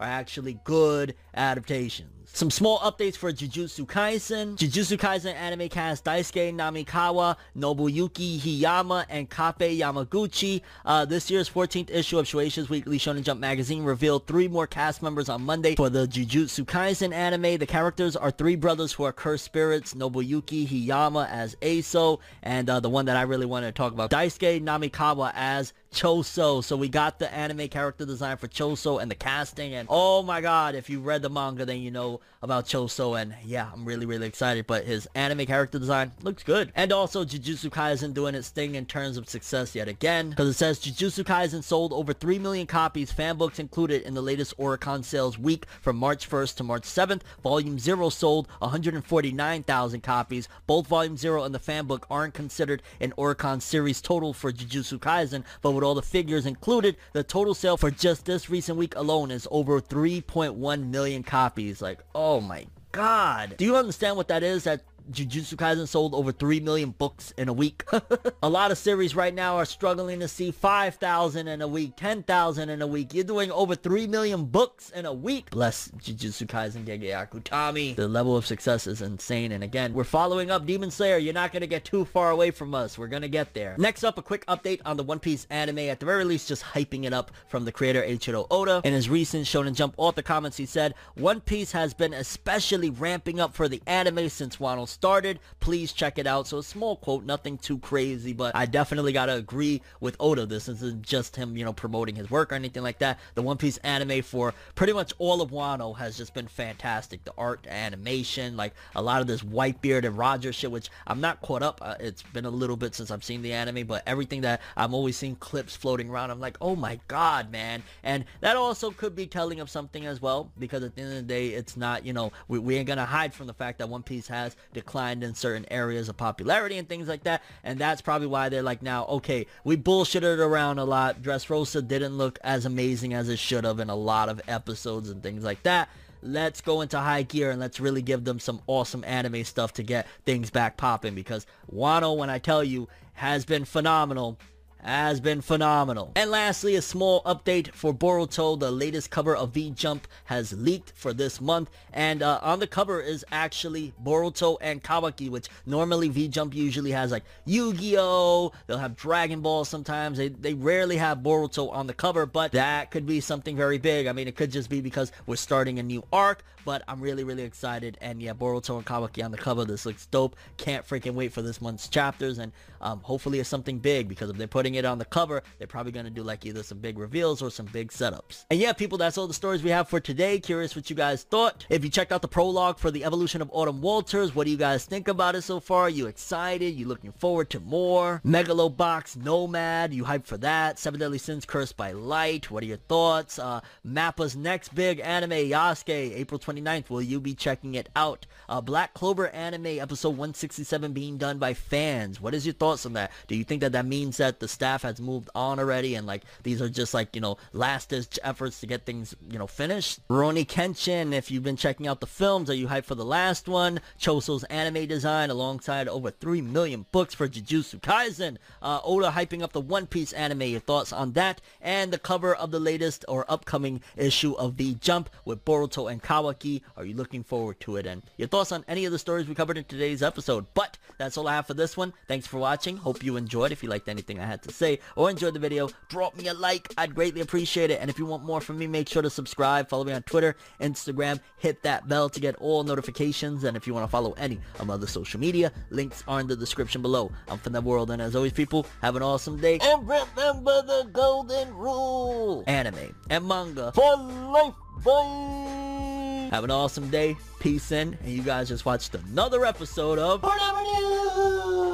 are 0.00 0.06
actually 0.06 0.58
good 0.64 1.14
adaptations. 1.34 2.23
Some 2.32 2.50
small 2.50 2.78
updates 2.80 3.16
for 3.16 3.30
Jujutsu 3.32 3.86
Kaisen. 3.86 4.56
Jujutsu 4.56 4.96
Kaisen 4.96 5.34
anime 5.34 5.68
cast 5.68 6.04
Daisuke 6.04 6.54
Namikawa, 6.54 7.36
Nobuyuki 7.56 8.38
Hiyama, 8.40 9.04
and 9.10 9.28
Kappei 9.28 9.78
Yamaguchi. 9.78 10.62
Uh, 10.84 11.04
this 11.04 11.30
year's 11.30 11.50
14th 11.50 11.90
issue 11.90 12.18
of 12.18 12.26
Shueisha's 12.26 12.70
Weekly 12.70 12.98
Shonen 12.98 13.22
Jump 13.22 13.40
magazine 13.40 13.84
revealed 13.84 14.26
three 14.26 14.48
more 14.48 14.66
cast 14.66 15.02
members 15.02 15.28
on 15.28 15.42
Monday 15.42 15.76
for 15.76 15.90
the 15.90 16.06
Jujutsu 16.06 16.64
Kaisen 16.64 17.12
anime. 17.12 17.58
The 17.58 17.66
characters 17.66 18.16
are 18.16 18.30
three 18.30 18.56
brothers 18.56 18.92
who 18.92 19.04
are 19.04 19.12
cursed 19.12 19.44
spirits, 19.44 19.94
Nobuyuki 19.94 20.66
Hiyama 20.66 21.28
as 21.28 21.56
Eso, 21.60 22.20
and 22.42 22.70
uh, 22.70 22.80
the 22.80 22.90
one 22.90 23.04
that 23.04 23.16
I 23.16 23.22
really 23.22 23.46
wanted 23.46 23.66
to 23.66 23.72
talk 23.72 23.92
about, 23.92 24.10
Daisuke 24.10 24.62
Namikawa 24.62 25.32
as 25.34 25.72
Choso. 25.94 26.62
So 26.62 26.76
we 26.76 26.88
got 26.88 27.18
the 27.18 27.32
anime 27.32 27.68
character 27.68 28.04
design 28.04 28.36
for 28.36 28.48
Choso 28.48 29.00
and 29.00 29.10
the 29.10 29.14
casting. 29.14 29.74
And 29.74 29.88
oh 29.90 30.22
my 30.22 30.40
god, 30.40 30.74
if 30.74 30.90
you 30.90 31.00
read 31.00 31.22
the 31.22 31.30
manga, 31.30 31.64
then 31.64 31.78
you 31.78 31.90
know 31.90 32.20
about 32.42 32.66
Choso. 32.66 33.20
And 33.20 33.34
yeah, 33.44 33.70
I'm 33.72 33.84
really, 33.84 34.04
really 34.04 34.26
excited. 34.26 34.66
But 34.66 34.84
his 34.84 35.08
anime 35.14 35.46
character 35.46 35.78
design 35.78 36.12
looks 36.22 36.42
good. 36.42 36.72
And 36.74 36.92
also 36.92 37.24
Jujutsu 37.24 37.70
Kaisen 37.70 38.12
doing 38.12 38.34
its 38.34 38.48
thing 38.48 38.74
in 38.74 38.86
terms 38.86 39.16
of 39.16 39.28
success 39.28 39.74
yet 39.74 39.88
again. 39.88 40.30
Because 40.30 40.48
it 40.48 40.54
says 40.54 40.80
Jujutsu 40.80 41.24
Kaisen 41.24 41.62
sold 41.62 41.92
over 41.92 42.12
3 42.12 42.38
million 42.40 42.66
copies, 42.66 43.12
fan 43.12 43.36
books 43.36 43.58
included 43.58 44.02
in 44.02 44.14
the 44.14 44.22
latest 44.22 44.56
Oricon 44.58 45.04
sales 45.04 45.38
week 45.38 45.66
from 45.80 45.96
March 45.96 46.28
1st 46.28 46.56
to 46.56 46.64
March 46.64 46.82
7th. 46.82 47.22
Volume 47.42 47.78
0 47.78 48.08
sold 48.08 48.48
149,000 48.58 50.02
copies. 50.02 50.48
Both 50.66 50.88
Volume 50.88 51.16
0 51.16 51.44
and 51.44 51.54
the 51.54 51.60
fan 51.60 51.86
book 51.86 52.06
aren't 52.10 52.34
considered 52.34 52.82
an 53.00 53.12
Oricon 53.16 53.62
series 53.62 54.00
total 54.00 54.32
for 54.32 54.50
Jujutsu 54.50 54.98
Kaisen, 54.98 55.44
but 55.62 55.70
with 55.70 55.83
all 55.84 55.94
the 55.94 56.02
figures 56.02 56.46
included, 56.46 56.96
the 57.12 57.22
total 57.22 57.54
sale 57.54 57.76
for 57.76 57.90
just 57.90 58.24
this 58.24 58.50
recent 58.50 58.78
week 58.78 58.96
alone 58.96 59.30
is 59.30 59.46
over 59.50 59.80
3.1 59.80 60.86
million 60.88 61.22
copies. 61.22 61.82
Like, 61.82 62.00
oh 62.14 62.40
my 62.40 62.66
god. 62.92 63.56
Do 63.58 63.64
you 63.64 63.76
understand 63.76 64.16
what 64.16 64.28
that 64.28 64.42
is? 64.42 64.64
That 64.64 64.82
Jujutsu 65.10 65.56
Kaisen 65.56 65.86
sold 65.86 66.14
over 66.14 66.32
3 66.32 66.60
million 66.60 66.90
books 66.90 67.32
in 67.36 67.48
a 67.48 67.52
week. 67.52 67.84
a 68.42 68.48
lot 68.48 68.70
of 68.70 68.78
series 68.78 69.14
right 69.14 69.34
now 69.34 69.56
are 69.56 69.64
struggling 69.64 70.20
to 70.20 70.28
see 70.28 70.50
5,000 70.50 71.46
in 71.46 71.60
a 71.60 71.68
week, 71.68 71.92
10,000 71.96 72.68
in 72.70 72.80
a 72.80 72.86
week. 72.86 73.12
You're 73.12 73.24
doing 73.24 73.52
over 73.52 73.74
3 73.74 74.06
million 74.06 74.46
books 74.46 74.90
in 74.90 75.04
a 75.04 75.12
week. 75.12 75.50
Bless 75.50 75.88
Jujutsu 75.88 76.46
Kaisen 76.46 76.84
Gege 76.84 77.10
Akutami. 77.10 77.94
The 77.96 78.08
level 78.08 78.36
of 78.36 78.46
success 78.46 78.86
is 78.86 79.02
insane. 79.02 79.52
And 79.52 79.62
again, 79.62 79.92
we're 79.92 80.04
following 80.04 80.50
up 80.50 80.64
Demon 80.64 80.90
Slayer. 80.90 81.18
You're 81.18 81.34
not 81.34 81.52
going 81.52 81.60
to 81.60 81.66
get 81.66 81.84
too 81.84 82.04
far 82.06 82.30
away 82.30 82.50
from 82.50 82.74
us. 82.74 82.96
We're 82.96 83.08
going 83.08 83.22
to 83.22 83.28
get 83.28 83.52
there. 83.52 83.74
Next 83.78 84.04
up, 84.04 84.16
a 84.16 84.22
quick 84.22 84.46
update 84.46 84.80
on 84.84 84.96
the 84.96 85.02
One 85.02 85.18
Piece 85.18 85.46
anime. 85.50 85.78
At 85.80 86.00
the 86.00 86.06
very 86.06 86.24
least, 86.24 86.48
just 86.48 86.62
hyping 86.62 87.04
it 87.04 87.12
up 87.12 87.30
from 87.48 87.64
the 87.64 87.72
creator 87.72 88.02
Eiichiro 88.02 88.46
Oda. 88.50 88.80
In 88.84 88.94
his 88.94 89.10
recent 89.10 89.44
Shonen 89.44 89.74
Jump 89.74 89.94
author 89.98 90.22
comments, 90.22 90.56
he 90.56 90.66
said, 90.66 90.94
One 91.14 91.40
Piece 91.40 91.72
has 91.72 91.92
been 91.92 92.14
especially 92.14 92.90
ramping 92.90 93.38
up 93.38 93.54
for 93.54 93.68
the 93.68 93.82
anime 93.86 94.28
since 94.28 94.56
Wano 94.56 94.88
started, 94.94 95.40
please 95.60 95.92
check 95.92 96.18
it 96.18 96.26
out. 96.26 96.46
So 96.46 96.58
a 96.58 96.62
small 96.62 96.96
quote, 96.96 97.24
nothing 97.24 97.58
too 97.58 97.78
crazy, 97.78 98.32
but 98.32 98.54
I 98.56 98.66
definitely 98.66 99.12
gotta 99.12 99.34
agree 99.34 99.82
with 100.00 100.16
Oda. 100.18 100.46
This 100.46 100.68
isn't 100.68 101.02
just 101.02 101.36
him, 101.36 101.56
you 101.56 101.64
know, 101.64 101.72
promoting 101.72 102.14
his 102.14 102.30
work 102.30 102.52
or 102.52 102.54
anything 102.54 102.82
like 102.82 103.00
that. 103.00 103.18
The 103.34 103.42
One 103.42 103.56
Piece 103.56 103.76
anime 103.78 104.22
for 104.22 104.54
pretty 104.74 104.92
much 104.92 105.12
all 105.18 105.42
of 105.42 105.50
Wano 105.50 105.96
has 105.98 106.16
just 106.16 106.32
been 106.32 106.48
fantastic. 106.48 107.24
The 107.24 107.34
art, 107.36 107.64
the 107.64 107.72
animation, 107.72 108.56
like 108.56 108.72
a 108.94 109.02
lot 109.02 109.20
of 109.20 109.26
this 109.26 109.42
Whitebeard 109.42 110.04
and 110.04 110.16
Roger 110.16 110.52
shit, 110.52 110.70
which 110.70 110.88
I'm 111.06 111.20
not 111.20 111.42
caught 111.42 111.62
up. 111.62 111.80
Uh, 111.82 111.96
it's 112.00 112.22
been 112.22 112.44
a 112.44 112.50
little 112.50 112.76
bit 112.76 112.94
since 112.94 113.10
I've 113.10 113.24
seen 113.24 113.42
the 113.42 113.52
anime, 113.52 113.86
but 113.86 114.02
everything 114.06 114.42
that 114.42 114.62
I'm 114.76 114.94
always 114.94 115.16
seeing 115.16 115.36
clips 115.36 115.76
floating 115.76 116.08
around, 116.08 116.30
I'm 116.30 116.40
like, 116.40 116.56
oh 116.60 116.76
my 116.76 117.00
god, 117.08 117.50
man. 117.50 117.82
And 118.02 118.24
that 118.40 118.56
also 118.56 118.90
could 118.90 119.16
be 119.16 119.26
telling 119.26 119.60
of 119.60 119.68
something 119.68 120.06
as 120.06 120.22
well, 120.22 120.50
because 120.58 120.84
at 120.84 120.94
the 120.94 121.02
end 121.02 121.10
of 121.10 121.16
the 121.16 121.22
day, 121.22 121.48
it's 121.48 121.76
not, 121.76 122.06
you 122.06 122.12
know, 122.12 122.32
we, 122.48 122.58
we 122.58 122.76
ain't 122.76 122.86
gonna 122.86 123.04
hide 123.04 123.34
from 123.34 123.46
the 123.46 123.54
fact 123.54 123.78
that 123.78 123.88
One 123.88 124.02
Piece 124.02 124.28
has 124.28 124.56
declined 124.84 125.24
in 125.24 125.34
certain 125.34 125.66
areas 125.70 126.08
of 126.08 126.16
popularity 126.16 126.78
and 126.78 126.88
things 126.88 127.08
like 127.08 127.24
that. 127.24 127.42
And 127.62 127.78
that's 127.78 128.02
probably 128.02 128.26
why 128.26 128.48
they're 128.48 128.62
like 128.62 128.82
now, 128.82 129.06
okay, 129.06 129.46
we 129.64 129.76
bullshitted 129.76 130.38
around 130.38 130.78
a 130.78 130.84
lot. 130.84 131.22
Dressrosa 131.22 131.86
didn't 131.86 132.16
look 132.16 132.38
as 132.44 132.66
amazing 132.66 133.14
as 133.14 133.28
it 133.28 133.38
should 133.38 133.64
have 133.64 133.80
in 133.80 133.90
a 133.90 133.96
lot 133.96 134.28
of 134.28 134.40
episodes 134.46 135.10
and 135.10 135.22
things 135.22 135.42
like 135.44 135.62
that 135.62 135.88
let's 136.26 136.62
go 136.62 136.80
into 136.80 136.98
high 136.98 137.22
gear 137.22 137.50
and 137.50 137.60
let's 137.60 137.78
really 137.78 138.00
give 138.00 138.24
them 138.24 138.40
some 138.40 138.58
awesome 138.66 139.04
anime 139.04 139.44
stuff 139.44 139.74
to 139.74 139.82
get 139.82 140.06
things 140.24 140.48
back 140.48 140.78
popping 140.78 141.14
because 141.14 141.46
Wano, 141.70 142.16
when 142.16 142.30
I 142.30 142.38
tell 142.38 142.64
you, 142.64 142.88
has 143.12 143.44
been 143.44 143.66
phenomenal 143.66 144.38
has 144.84 145.20
been 145.20 145.40
phenomenal. 145.40 146.12
And 146.14 146.30
lastly, 146.30 146.76
a 146.76 146.82
small 146.82 147.22
update 147.22 147.72
for 147.72 147.94
Boruto. 147.94 148.58
The 148.58 148.70
latest 148.70 149.10
cover 149.10 149.34
of 149.34 149.50
V-Jump 149.50 150.06
has 150.24 150.52
leaked 150.52 150.92
for 150.94 151.12
this 151.12 151.40
month. 151.40 151.70
And 151.92 152.22
uh, 152.22 152.40
on 152.42 152.60
the 152.60 152.66
cover 152.66 153.00
is 153.00 153.24
actually 153.32 153.92
Boruto 154.02 154.58
and 154.60 154.82
Kawaki, 154.82 155.30
which 155.30 155.48
normally 155.66 156.08
V-Jump 156.08 156.54
usually 156.54 156.90
has 156.90 157.10
like 157.10 157.24
Yu-Gi-Oh! 157.46 158.52
They'll 158.66 158.78
have 158.78 158.96
Dragon 158.96 159.40
Ball 159.40 159.64
sometimes. 159.64 160.18
They, 160.18 160.28
they 160.28 160.54
rarely 160.54 160.96
have 160.96 161.18
Boruto 161.18 161.72
on 161.72 161.86
the 161.86 161.94
cover, 161.94 162.26
but 162.26 162.52
that 162.52 162.90
could 162.90 163.06
be 163.06 163.20
something 163.20 163.56
very 163.56 163.78
big. 163.78 164.06
I 164.06 164.12
mean, 164.12 164.28
it 164.28 164.36
could 164.36 164.50
just 164.50 164.68
be 164.68 164.80
because 164.80 165.12
we're 165.26 165.36
starting 165.36 165.78
a 165.78 165.82
new 165.82 166.04
arc, 166.12 166.44
but 166.64 166.82
I'm 166.88 167.00
really, 167.00 167.24
really 167.24 167.42
excited. 167.42 167.96
And 168.00 168.22
yeah, 168.22 168.32
Boruto 168.32 168.76
and 168.76 168.84
Kawaki 168.84 169.24
on 169.24 169.30
the 169.30 169.38
cover. 169.38 169.64
This 169.64 169.86
looks 169.86 170.06
dope. 170.06 170.36
Can't 170.56 170.86
freaking 170.86 171.14
wait 171.14 171.32
for 171.32 171.42
this 171.42 171.60
month's 171.60 171.88
chapters. 171.88 172.38
And 172.38 172.52
um, 172.80 173.00
hopefully 173.00 173.40
it's 173.40 173.48
something 173.48 173.78
big 173.78 174.08
because 174.08 174.30
if 174.30 174.36
they're 174.36 174.46
putting 174.46 174.73
it 174.74 174.84
on 174.84 174.98
the 174.98 175.04
cover, 175.04 175.42
they're 175.58 175.66
probably 175.66 175.92
going 175.92 176.06
to 176.06 176.10
do 176.10 176.22
like 176.22 176.44
either 176.44 176.62
some 176.62 176.78
big 176.78 176.98
reveals 176.98 177.42
or 177.42 177.50
some 177.50 177.66
big 177.66 177.90
setups. 177.90 178.44
And 178.50 178.60
yeah, 178.60 178.72
people, 178.72 178.98
that's 178.98 179.18
all 179.18 179.26
the 179.26 179.34
stories 179.34 179.62
we 179.62 179.70
have 179.70 179.88
for 179.88 180.00
today. 180.00 180.38
Curious 180.38 180.76
what 180.76 180.90
you 180.90 180.96
guys 180.96 181.22
thought. 181.24 181.66
If 181.68 181.84
you 181.84 181.90
checked 181.90 182.12
out 182.12 182.22
the 182.22 182.28
prologue 182.28 182.78
for 182.78 182.90
the 182.90 183.04
evolution 183.04 183.42
of 183.42 183.50
Autumn 183.52 183.80
Walters, 183.80 184.34
what 184.34 184.44
do 184.44 184.50
you 184.50 184.56
guys 184.56 184.84
think 184.84 185.08
about 185.08 185.34
it 185.34 185.42
so 185.42 185.60
far? 185.60 185.82
Are 185.82 185.90
you 185.90 186.06
excited? 186.06 186.74
You 186.74 186.86
looking 186.86 187.12
forward 187.12 187.50
to 187.50 187.60
more? 187.60 188.20
Megalobox, 188.24 189.16
Nomad, 189.16 189.92
you 189.92 190.04
hyped 190.04 190.26
for 190.26 190.38
that? 190.38 190.78
Seven 190.78 191.00
Deadly 191.00 191.18
Sins, 191.18 191.44
Cursed 191.44 191.76
by 191.76 191.92
Light, 191.92 192.50
what 192.50 192.62
are 192.62 192.66
your 192.66 192.76
thoughts? 192.76 193.38
Uh, 193.38 193.60
Mappa's 193.84 194.36
next 194.36 194.74
big 194.74 195.00
anime, 195.00 195.30
Yasuke, 195.30 196.14
April 196.14 196.38
29th, 196.38 196.90
will 196.90 197.02
you 197.02 197.20
be 197.20 197.34
checking 197.34 197.74
it 197.74 197.88
out? 197.96 198.26
Uh, 198.48 198.60
Black 198.60 198.94
Clover 198.94 199.28
anime, 199.28 199.78
episode 199.78 200.10
167 200.10 200.92
being 200.92 201.18
done 201.18 201.38
by 201.38 201.54
fans. 201.54 202.20
What 202.20 202.34
is 202.34 202.46
your 202.46 202.54
thoughts 202.54 202.86
on 202.86 202.92
that? 202.94 203.10
Do 203.26 203.36
you 203.36 203.44
think 203.44 203.60
that 203.60 203.72
that 203.72 203.86
means 203.86 204.16
that 204.18 204.40
the 204.40 204.48
staff 204.64 204.80
has 204.80 204.98
moved 204.98 205.28
on 205.34 205.58
already 205.58 205.94
and 205.94 206.06
like 206.06 206.22
these 206.42 206.62
are 206.62 206.70
just 206.70 206.94
like, 206.94 207.14
you 207.14 207.20
know, 207.20 207.36
last 207.52 207.90
ditch 207.90 208.18
efforts 208.22 208.60
to 208.60 208.66
get 208.66 208.86
things, 208.86 209.14
you 209.28 209.38
know, 209.38 209.46
finished? 209.46 210.00
Rurouni 210.08 210.46
Kenshin, 210.46 211.12
if 211.12 211.30
you've 211.30 211.42
been 211.42 211.54
checking 211.54 211.86
out 211.86 212.00
the 212.00 212.06
films, 212.06 212.48
are 212.48 212.54
you 212.54 212.68
hyped 212.68 212.86
for 212.86 212.94
the 212.94 213.04
last 213.04 213.46
one? 213.46 213.78
Choso's 214.00 214.42
anime 214.44 214.86
design 214.86 215.28
alongside 215.28 215.86
over 215.86 216.10
3 216.10 216.40
million 216.40 216.86
books 216.92 217.12
for 217.12 217.28
Jujutsu 217.28 217.78
Kaisen. 217.82 218.38
Uh, 218.62 218.80
Oda 218.82 219.10
hyping 219.10 219.42
up 219.42 219.52
the 219.52 219.60
One 219.60 219.86
Piece 219.86 220.14
anime. 220.14 220.40
Your 220.40 220.60
thoughts 220.60 220.94
on 220.94 221.12
that? 221.12 221.42
And 221.60 221.92
the 221.92 221.98
cover 221.98 222.34
of 222.34 222.50
the 222.50 222.58
latest 222.58 223.04
or 223.06 223.26
upcoming 223.28 223.82
issue 223.98 224.32
of 224.32 224.56
The 224.56 224.76
Jump 224.76 225.10
with 225.26 225.44
Boruto 225.44 225.92
and 225.92 226.02
Kawaki. 226.02 226.62
Are 226.78 226.86
you 226.86 226.94
looking 226.94 227.22
forward 227.22 227.60
to 227.60 227.76
it? 227.76 227.84
And 227.84 228.00
your 228.16 228.28
thoughts 228.28 228.50
on 228.50 228.64
any 228.66 228.86
of 228.86 228.92
the 228.92 228.98
stories 228.98 229.28
we 229.28 229.34
covered 229.34 229.58
in 229.58 229.64
today's 229.64 230.02
episode. 230.02 230.46
But 230.54 230.78
that's 230.96 231.18
all 231.18 231.28
I 231.28 231.34
have 231.34 231.46
for 231.46 231.54
this 231.54 231.76
one. 231.76 231.92
Thanks 232.08 232.26
for 232.26 232.38
watching. 232.38 232.78
Hope 232.78 233.04
you 233.04 233.18
enjoyed. 233.18 233.52
If 233.52 233.62
you 233.62 233.68
liked 233.68 233.90
anything 233.90 234.18
I 234.20 234.24
had 234.24 234.42
to 234.44 234.53
say 234.54 234.78
or 234.96 235.10
enjoyed 235.10 235.34
the 235.34 235.40
video, 235.40 235.68
drop 235.88 236.16
me 236.16 236.28
a 236.28 236.34
like. 236.34 236.72
I'd 236.78 236.94
greatly 236.94 237.20
appreciate 237.20 237.70
it. 237.70 237.80
And 237.80 237.90
if 237.90 237.98
you 237.98 238.06
want 238.06 238.24
more 238.24 238.40
from 238.40 238.58
me, 238.58 238.66
make 238.66 238.88
sure 238.88 239.02
to 239.02 239.10
subscribe. 239.10 239.68
Follow 239.68 239.84
me 239.84 239.92
on 239.92 240.02
Twitter, 240.02 240.36
Instagram. 240.60 241.20
Hit 241.38 241.62
that 241.62 241.88
bell 241.88 242.08
to 242.08 242.20
get 242.20 242.36
all 242.36 242.64
notifications. 242.64 243.44
And 243.44 243.56
if 243.56 243.66
you 243.66 243.74
want 243.74 243.84
to 243.84 243.90
follow 243.90 244.12
any 244.12 244.40
of 244.58 244.66
my 244.66 244.74
other 244.74 244.86
social 244.86 245.20
media, 245.20 245.52
links 245.70 246.02
are 246.08 246.20
in 246.20 246.26
the 246.26 246.36
description 246.36 246.82
below. 246.82 247.10
I'm 247.28 247.38
from 247.38 247.52
the 247.52 247.60
world. 247.60 247.90
And 247.90 248.00
as 248.00 248.16
always, 248.16 248.32
people, 248.32 248.66
have 248.82 248.96
an 248.96 249.02
awesome 249.02 249.38
day. 249.40 249.58
And 249.62 249.82
remember 249.86 250.62
the 250.62 250.88
golden 250.92 251.54
rule. 251.54 252.44
Anime 252.46 252.94
and 253.10 253.26
manga 253.26 253.72
for 253.72 253.96
life. 253.96 254.54
Bye. 254.84 256.28
Have 256.30 256.44
an 256.44 256.50
awesome 256.50 256.90
day. 256.90 257.16
Peace 257.40 257.70
in. 257.72 257.96
And 258.02 258.12
you 258.12 258.22
guys 258.22 258.48
just 258.48 258.64
watched 258.64 258.94
another 258.94 259.44
episode 259.44 259.98
of 259.98 260.22
Whatever 260.22 260.62
News. 260.62 261.73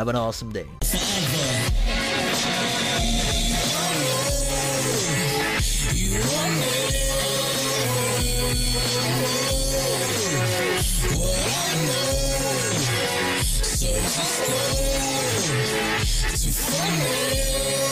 Have 0.00 0.08
an 0.08 0.16
awesome 0.16 0.50
day. 0.50 0.64
To 16.30 16.48
find 16.48 17.89